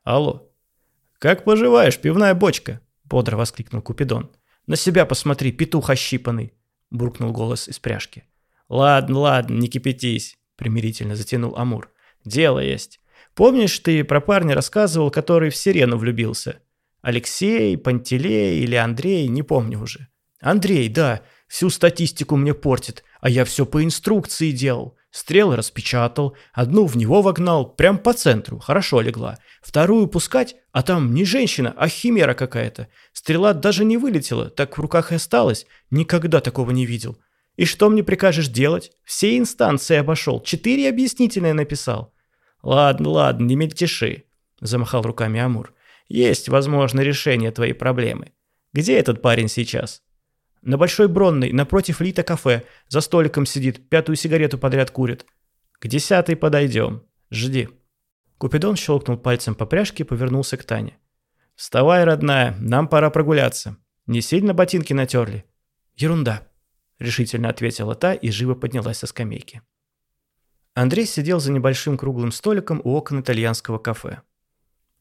«Алло!» 0.03 0.51
«Как 1.19 1.45
поживаешь, 1.45 1.97
пивная 1.97 2.33
бочка?»– 2.33 2.81
бодро 3.05 3.37
воскликнул 3.37 3.81
Купидон. 3.81 4.29
«На 4.67 4.75
себя 4.75 5.05
посмотри, 5.05 5.51
петух 5.51 5.89
ощипанный!»– 5.89 6.53
буркнул 6.91 7.31
голос 7.31 7.69
из 7.69 7.79
пряжки. 7.79 8.23
«Ладно, 8.69 9.19
ладно, 9.19 9.55
не 9.55 9.67
кипятись»,— 9.67 10.37
примирительно 10.55 11.15
затянул 11.15 11.55
Амур. 11.55 11.91
«Дело 12.23 12.59
есть. 12.59 12.99
Помнишь, 13.35 13.77
ты 13.79 14.03
про 14.03 14.21
парня 14.21 14.55
рассказывал, 14.55 15.11
который 15.11 15.49
в 15.49 15.55
сирену 15.55 15.97
влюбился? 15.97 16.59
Алексей, 17.01 17.77
Пантелей 17.77 18.63
или 18.63 18.75
Андрей, 18.75 19.27
не 19.27 19.43
помню 19.43 19.81
уже. 19.81 20.07
Андрей, 20.41 20.89
да, 20.89 21.21
всю 21.47 21.69
статистику 21.69 22.35
мне 22.35 22.53
портит, 22.53 23.03
а 23.21 23.29
я 23.29 23.45
все 23.45 23.65
по 23.65 23.83
инструкции 23.83 24.51
делал. 24.51 24.97
Стрелы 25.11 25.55
распечатал, 25.55 26.35
одну 26.53 26.85
в 26.85 26.97
него 26.97 27.21
вогнал, 27.21 27.73
прям 27.73 27.97
по 27.97 28.13
центру, 28.13 28.59
хорошо 28.59 29.01
легла. 29.01 29.37
Вторую 29.61 30.07
пускать, 30.07 30.55
а 30.71 30.81
там 30.81 31.13
не 31.13 31.25
женщина, 31.25 31.73
а 31.77 31.87
химера 31.87 32.33
какая-то. 32.33 32.87
Стрела 33.13 33.53
даже 33.53 33.85
не 33.85 33.97
вылетела, 33.97 34.49
так 34.49 34.77
в 34.77 34.81
руках 34.81 35.11
и 35.11 35.15
осталась. 35.15 35.67
Никогда 35.89 36.41
такого 36.41 36.71
не 36.71 36.85
видел. 36.85 37.17
И 37.55 37.65
что 37.65 37.89
мне 37.89 38.03
прикажешь 38.03 38.47
делать? 38.47 38.91
Все 39.03 39.37
инстанции 39.37 39.95
обошел, 39.95 40.41
четыре 40.41 40.89
объяснительные 40.89 41.53
написал. 41.53 42.13
Ладно, 42.61 43.09
ладно, 43.09 43.45
не 43.45 43.55
мельтеши, 43.55 44.25
замахал 44.59 45.03
руками 45.03 45.39
Амур. 45.39 45.73
Есть, 46.07 46.49
возможно, 46.49 47.01
решение 47.01 47.51
твоей 47.51 47.73
проблемы. 47.73 48.33
Где 48.73 48.97
этот 48.97 49.21
парень 49.21 49.47
сейчас? 49.47 50.01
На 50.61 50.77
Большой 50.77 51.07
Бронной, 51.07 51.51
напротив 51.51 52.01
Лита 52.01 52.23
кафе, 52.23 52.63
за 52.87 53.01
столиком 53.01 53.45
сидит, 53.45 53.87
пятую 53.87 54.15
сигарету 54.15 54.57
подряд 54.57 54.91
курит. 54.91 55.25
К 55.79 55.87
десятой 55.87 56.35
подойдем. 56.35 57.03
Жди. 57.31 57.69
Купидон 58.37 58.75
щелкнул 58.75 59.17
пальцем 59.17 59.55
по 59.55 59.65
пряжке 59.65 60.03
и 60.03 60.05
повернулся 60.05 60.57
к 60.57 60.63
Тане. 60.63 60.97
«Вставай, 61.55 62.03
родная, 62.03 62.55
нам 62.59 62.87
пора 62.89 63.09
прогуляться. 63.09 63.77
Не 64.07 64.21
сильно 64.21 64.53
ботинки 64.53 64.91
натерли?» 64.91 65.45
«Ерунда»,— 65.95 66.47
решительно 66.99 67.49
ответила 67.49 67.95
та 67.95 68.13
и 68.13 68.29
живо 68.31 68.55
поднялась 68.55 68.99
со 68.99 69.07
скамейки. 69.07 69.61
Андрей 70.73 71.05
сидел 71.05 71.39
за 71.39 71.51
небольшим 71.51 71.97
круглым 71.97 72.31
столиком 72.31 72.81
у 72.83 72.95
окон 72.95 73.21
итальянского 73.21 73.77
кафе. 73.77 74.21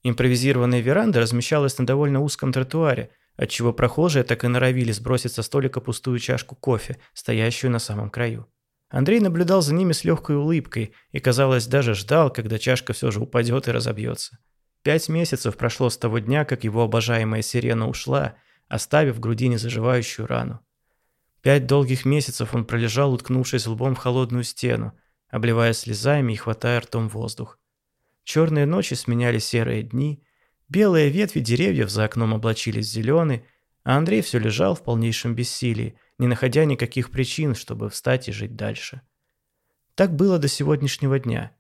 Импровизированная 0.05 0.81
веранда 0.81 1.21
размещалась 1.21 1.79
на 1.79 1.87
довольно 1.87 2.21
узком 2.21 2.53
тротуаре, 2.53 3.11
отчего 3.37 3.73
прохожие 3.73 4.23
так 4.23 4.45
и 4.45 4.49
норовили 4.49 4.93
сбросить 4.93 5.33
со 5.33 5.43
столика 5.43 5.81
пустую 5.81 6.19
чашку 6.19 6.55
кофе, 6.55 6.99
стоящую 7.13 7.71
на 7.71 7.79
самом 7.79 8.11
краю. 8.11 8.47
Андрей 8.89 9.19
наблюдал 9.19 9.63
за 9.63 9.75
ними 9.75 9.93
с 9.93 10.05
легкой 10.05 10.37
улыбкой 10.37 10.93
и, 11.11 11.19
казалось, 11.19 11.67
даже 11.67 11.95
ждал, 11.95 12.31
когда 12.31 12.59
чашка 12.59 12.93
все 12.93 13.11
же 13.11 13.21
упадет 13.21 13.67
и 13.67 13.73
разобьется. 13.73 14.39
Пять 14.83 15.09
месяцев 15.09 15.57
прошло 15.57 15.91
с 15.91 15.97
того 15.97 16.19
дня, 16.19 16.45
как 16.45 16.63
его 16.63 16.83
обожаемая 16.83 17.43
сирена 17.43 17.89
ушла, 17.89 18.37
оставив 18.69 19.17
в 19.17 19.21
груди 19.21 19.49
незаживающую 19.49 20.27
рану. 20.27 20.64
Пять 21.45 21.67
долгих 21.67 22.07
месяцев 22.07 22.55
он 22.55 22.65
пролежал, 22.65 23.13
уткнувшись 23.13 23.67
лбом 23.67 23.95
в 23.95 23.99
холодную 23.99 24.45
стену, 24.45 24.95
обливая 25.29 25.75
слезами 25.75 26.33
и 26.33 26.37
хватая 26.37 26.81
ртом 26.81 27.11
воздух. 27.11 27.59
Черные 28.23 28.65
ночи 28.65 28.95
сменяли 28.95 29.39
серые 29.39 29.83
дни, 29.83 30.25
белые 30.71 31.11
ветви 31.11 31.41
деревьев 31.41 31.91
за 31.91 32.05
окном 32.05 32.33
облачились 32.33 32.97
в 32.97 33.43
а 33.85 33.99
Андрей 33.99 34.23
все 34.23 34.39
лежал 34.39 34.75
в 34.75 34.83
полнейшем 34.83 35.35
бессилии, 35.35 35.99
не 36.17 36.29
находя 36.29 36.65
никаких 36.65 37.11
причин, 37.11 37.55
чтобы 37.55 37.91
встать 37.91 38.27
и 38.31 38.33
жить 38.33 38.57
дальше. 38.57 39.03
Так 39.97 40.17
было 40.17 40.39
до 40.39 40.49
сегодняшнего 40.49 41.19
дня. 41.19 41.55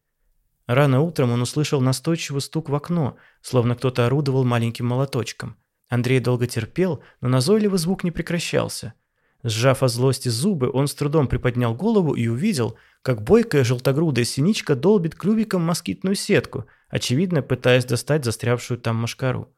Рано 0.66 1.02
утром 1.02 1.30
он 1.30 1.42
услышал 1.42 1.82
настойчивый 1.82 2.40
стук 2.40 2.70
в 2.70 2.74
окно, 2.74 3.18
словно 3.42 3.74
кто-то 3.74 4.06
орудовал 4.06 4.44
маленьким 4.44 4.86
молоточком. 4.86 5.58
Андрей 5.90 6.20
долго 6.20 6.46
терпел, 6.46 7.04
но 7.20 7.28
назойливый 7.28 7.78
звук 7.78 8.02
не 8.02 8.10
прекращался– 8.10 8.94
Сжав 9.44 9.82
от 9.82 9.90
злости 9.90 10.30
зубы, 10.30 10.70
он 10.72 10.86
с 10.86 10.94
трудом 10.94 11.28
приподнял 11.28 11.74
голову 11.74 12.14
и 12.14 12.28
увидел, 12.28 12.78
как 13.02 13.22
бойкая 13.22 13.62
желтогрудая 13.62 14.24
синичка 14.24 14.74
долбит 14.74 15.14
клювиком 15.14 15.60
москитную 15.60 16.14
сетку, 16.14 16.64
очевидно 16.88 17.42
пытаясь 17.42 17.84
достать 17.84 18.24
застрявшую 18.24 18.80
там 18.80 18.96
мошкару. 18.96 19.54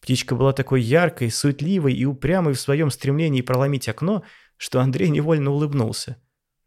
Птичка 0.00 0.34
была 0.34 0.54
такой 0.54 0.80
яркой, 0.80 1.30
суетливой 1.30 1.92
и 1.92 2.06
упрямой 2.06 2.54
в 2.54 2.60
своем 2.60 2.90
стремлении 2.90 3.42
проломить 3.42 3.90
окно, 3.90 4.22
что 4.56 4.80
Андрей 4.80 5.10
невольно 5.10 5.50
улыбнулся. 5.50 6.16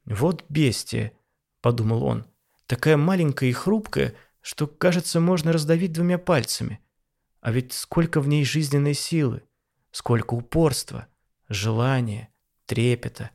«Вот 0.06 0.46
бестия»,— 0.48 1.14
подумал 1.62 2.04
он,— 2.04 2.28
«такая 2.68 2.98
маленькая 2.98 3.50
и 3.50 3.54
хрупкая, 3.54 4.14
что, 4.42 4.68
кажется, 4.68 5.20
можно 5.20 5.52
раздавить 5.52 5.92
двумя 5.92 6.20
пальцами. 6.20 6.82
А 7.42 7.52
ведь 7.52 7.74
сколько 7.74 8.22
в 8.22 8.28
ней 8.28 8.46
жизненной 8.46 8.94
силы, 8.94 9.42
сколько 9.92 10.36
упорства» 10.36 11.08
желания, 11.50 12.30
трепета. 12.66 13.32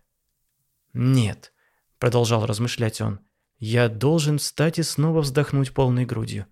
«Нет»,— 0.93 1.53
продолжал 1.99 2.47
размышлять 2.47 3.01
он,— 3.01 3.21
«я 3.59 3.89
должен 3.89 4.39
встать 4.39 4.79
и 4.79 4.83
снова 4.83 5.21
вздохнуть 5.21 5.73
полной 5.73 6.05
грудью. 6.05 6.47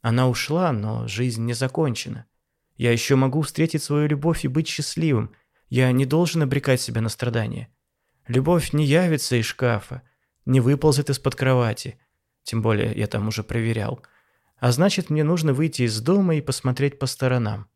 Она 0.00 0.28
ушла, 0.28 0.72
но 0.72 1.06
жизнь 1.06 1.44
не 1.44 1.52
закончена. 1.52 2.26
Я 2.76 2.92
еще 2.92 3.16
могу 3.16 3.42
встретить 3.42 3.82
свою 3.82 4.08
любовь 4.08 4.44
и 4.44 4.48
быть 4.48 4.68
счастливым. 4.68 5.34
Я 5.68 5.90
не 5.92 6.06
должен 6.06 6.42
обрекать 6.42 6.80
себя 6.80 7.00
на 7.00 7.08
страдания. 7.08 7.68
Любовь 8.26 8.72
не 8.72 8.84
явится 8.84 9.36
из 9.36 9.46
шкафа, 9.46 10.02
не 10.44 10.60
выползет 10.60 11.10
из-под 11.10 11.34
кровати. 11.34 11.98
Тем 12.42 12.62
более 12.62 12.96
я 12.96 13.06
там 13.06 13.28
уже 13.28 13.42
проверял. 13.42 14.02
А 14.58 14.72
значит, 14.72 15.10
мне 15.10 15.24
нужно 15.24 15.52
выйти 15.52 15.82
из 15.82 16.00
дома 16.00 16.36
и 16.36 16.40
посмотреть 16.40 16.98
по 16.98 17.06
сторонам. 17.06 17.68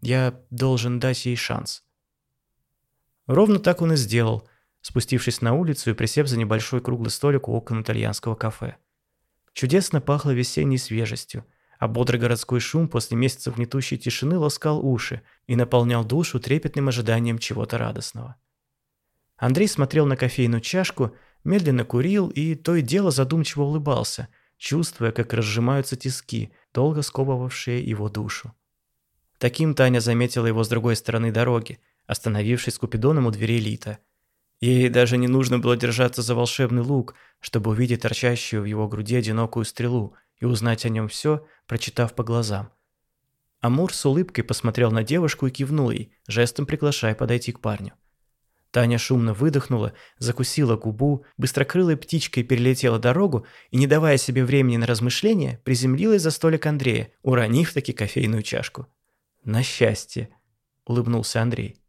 Я 0.00 0.40
должен 0.50 1.00
дать 1.00 1.26
ей 1.26 1.36
шанс». 1.36 1.84
Ровно 3.30 3.60
так 3.60 3.80
он 3.80 3.92
и 3.92 3.96
сделал, 3.96 4.48
спустившись 4.80 5.40
на 5.40 5.54
улицу 5.54 5.90
и 5.90 5.94
присев 5.94 6.26
за 6.26 6.36
небольшой 6.36 6.80
круглый 6.80 7.12
столик 7.12 7.46
у 7.46 7.52
окон 7.52 7.82
итальянского 7.82 8.34
кафе. 8.34 8.74
Чудесно 9.52 10.00
пахло 10.00 10.32
весенней 10.32 10.78
свежестью, 10.78 11.46
а 11.78 11.86
бодрый 11.86 12.18
городской 12.18 12.58
шум 12.58 12.88
после 12.88 13.16
месяцев 13.16 13.54
гнетущей 13.54 13.98
тишины 13.98 14.36
ласкал 14.36 14.84
уши 14.84 15.22
и 15.46 15.54
наполнял 15.54 16.04
душу 16.04 16.40
трепетным 16.40 16.88
ожиданием 16.88 17.38
чего-то 17.38 17.78
радостного. 17.78 18.34
Андрей 19.36 19.68
смотрел 19.68 20.06
на 20.06 20.16
кофейную 20.16 20.60
чашку, 20.60 21.14
медленно 21.44 21.84
курил 21.84 22.30
и 22.30 22.56
то 22.56 22.74
и 22.74 22.82
дело 22.82 23.12
задумчиво 23.12 23.62
улыбался, 23.62 24.26
чувствуя, 24.58 25.12
как 25.12 25.34
разжимаются 25.34 25.94
тиски, 25.94 26.50
долго 26.74 27.02
сковывавшие 27.02 27.80
его 27.80 28.08
душу. 28.08 28.52
Таким 29.38 29.76
Таня 29.76 30.00
заметила 30.00 30.46
его 30.46 30.64
с 30.64 30.68
другой 30.68 30.96
стороны 30.96 31.30
дороги, 31.30 31.78
остановившись 32.10 32.74
с 32.74 32.78
Купидоном 32.78 33.26
у 33.26 33.30
двери 33.30 33.60
Лита. 33.60 33.98
Ей 34.60 34.88
даже 34.88 35.16
не 35.16 35.28
нужно 35.28 35.60
было 35.60 35.76
держаться 35.76 36.22
за 36.22 36.34
волшебный 36.34 36.82
лук, 36.82 37.14
чтобы 37.38 37.70
увидеть 37.70 38.02
торчащую 38.02 38.62
в 38.62 38.64
его 38.64 38.88
груди 38.88 39.14
одинокую 39.14 39.64
стрелу 39.64 40.14
и 40.40 40.44
узнать 40.44 40.84
о 40.84 40.88
нем 40.88 41.06
все, 41.06 41.46
прочитав 41.68 42.14
по 42.14 42.24
глазам. 42.24 42.72
Амур 43.60 43.94
с 43.94 44.04
улыбкой 44.04 44.42
посмотрел 44.42 44.90
на 44.90 45.04
девушку 45.04 45.46
и 45.46 45.50
кивнул 45.50 45.92
ей, 45.92 46.12
жестом 46.26 46.66
приглашая 46.66 47.14
подойти 47.14 47.52
к 47.52 47.60
парню. 47.60 47.92
Таня 48.72 48.98
шумно 48.98 49.32
выдохнула, 49.32 49.92
закусила 50.18 50.76
губу, 50.76 51.24
быстрокрылой 51.36 51.96
птичкой 51.96 52.42
перелетела 52.42 52.98
дорогу 52.98 53.46
и, 53.70 53.76
не 53.76 53.86
давая 53.86 54.16
себе 54.16 54.44
времени 54.44 54.78
на 54.78 54.86
размышления, 54.86 55.60
приземлилась 55.62 56.22
за 56.22 56.32
столик 56.32 56.66
Андрея, 56.66 57.12
уронив 57.22 57.72
таки 57.72 57.92
кофейную 57.92 58.42
чашку. 58.42 58.88
«На 59.44 59.62
счастье!»– 59.62 60.28
улыбнулся 60.84 61.40
Андрей. 61.40 61.80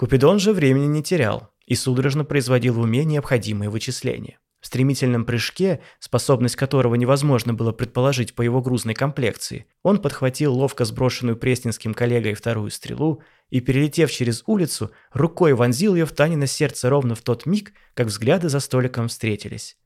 Купидон 0.00 0.38
же 0.38 0.54
времени 0.54 0.86
не 0.86 1.02
терял 1.02 1.50
и 1.66 1.74
судорожно 1.74 2.24
производил 2.24 2.72
в 2.72 2.78
уме 2.78 3.04
необходимые 3.04 3.68
вычисления. 3.68 4.38
В 4.58 4.66
стремительном 4.66 5.26
прыжке, 5.26 5.82
способность 5.98 6.56
которого 6.56 6.94
невозможно 6.94 7.52
было 7.52 7.72
предположить 7.72 8.34
по 8.34 8.40
его 8.40 8.62
грузной 8.62 8.94
комплекции, 8.94 9.66
он 9.82 10.00
подхватил 10.00 10.54
ловко 10.54 10.86
сброшенную 10.86 11.36
пресненским 11.36 11.92
коллегой 11.92 12.32
вторую 12.32 12.70
стрелу 12.70 13.22
и, 13.50 13.60
перелетев 13.60 14.10
через 14.10 14.42
улицу, 14.46 14.90
рукой 15.12 15.52
вонзил 15.52 15.94
ее 15.94 16.06
в 16.06 16.12
Танино 16.12 16.46
сердце 16.46 16.88
ровно 16.88 17.14
в 17.14 17.20
тот 17.20 17.44
миг, 17.44 17.74
как 17.92 18.06
взгляды 18.06 18.48
за 18.48 18.60
столиком 18.60 19.08
встретились. 19.08 19.76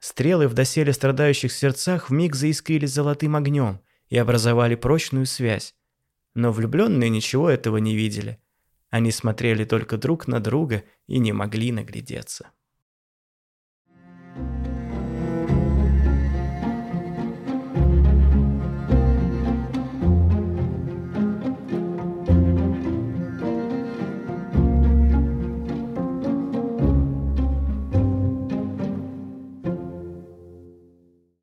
Стрелы 0.00 0.48
в 0.48 0.52
доселе 0.52 0.92
страдающих 0.92 1.50
сердцах 1.50 2.10
вмиг 2.10 2.34
заискрились 2.34 2.92
золотым 2.92 3.36
огнем 3.36 3.80
и 4.10 4.18
образовали 4.18 4.74
прочную 4.74 5.24
связь. 5.24 5.74
Но 6.34 6.52
влюбленные 6.52 7.08
ничего 7.08 7.48
этого 7.48 7.78
не 7.78 7.96
видели. 7.96 8.38
Они 8.92 9.10
смотрели 9.10 9.64
только 9.64 9.96
друг 9.96 10.28
на 10.28 10.38
друга 10.38 10.84
и 11.06 11.18
не 11.18 11.32
могли 11.32 11.72
наглядеться. 11.72 12.50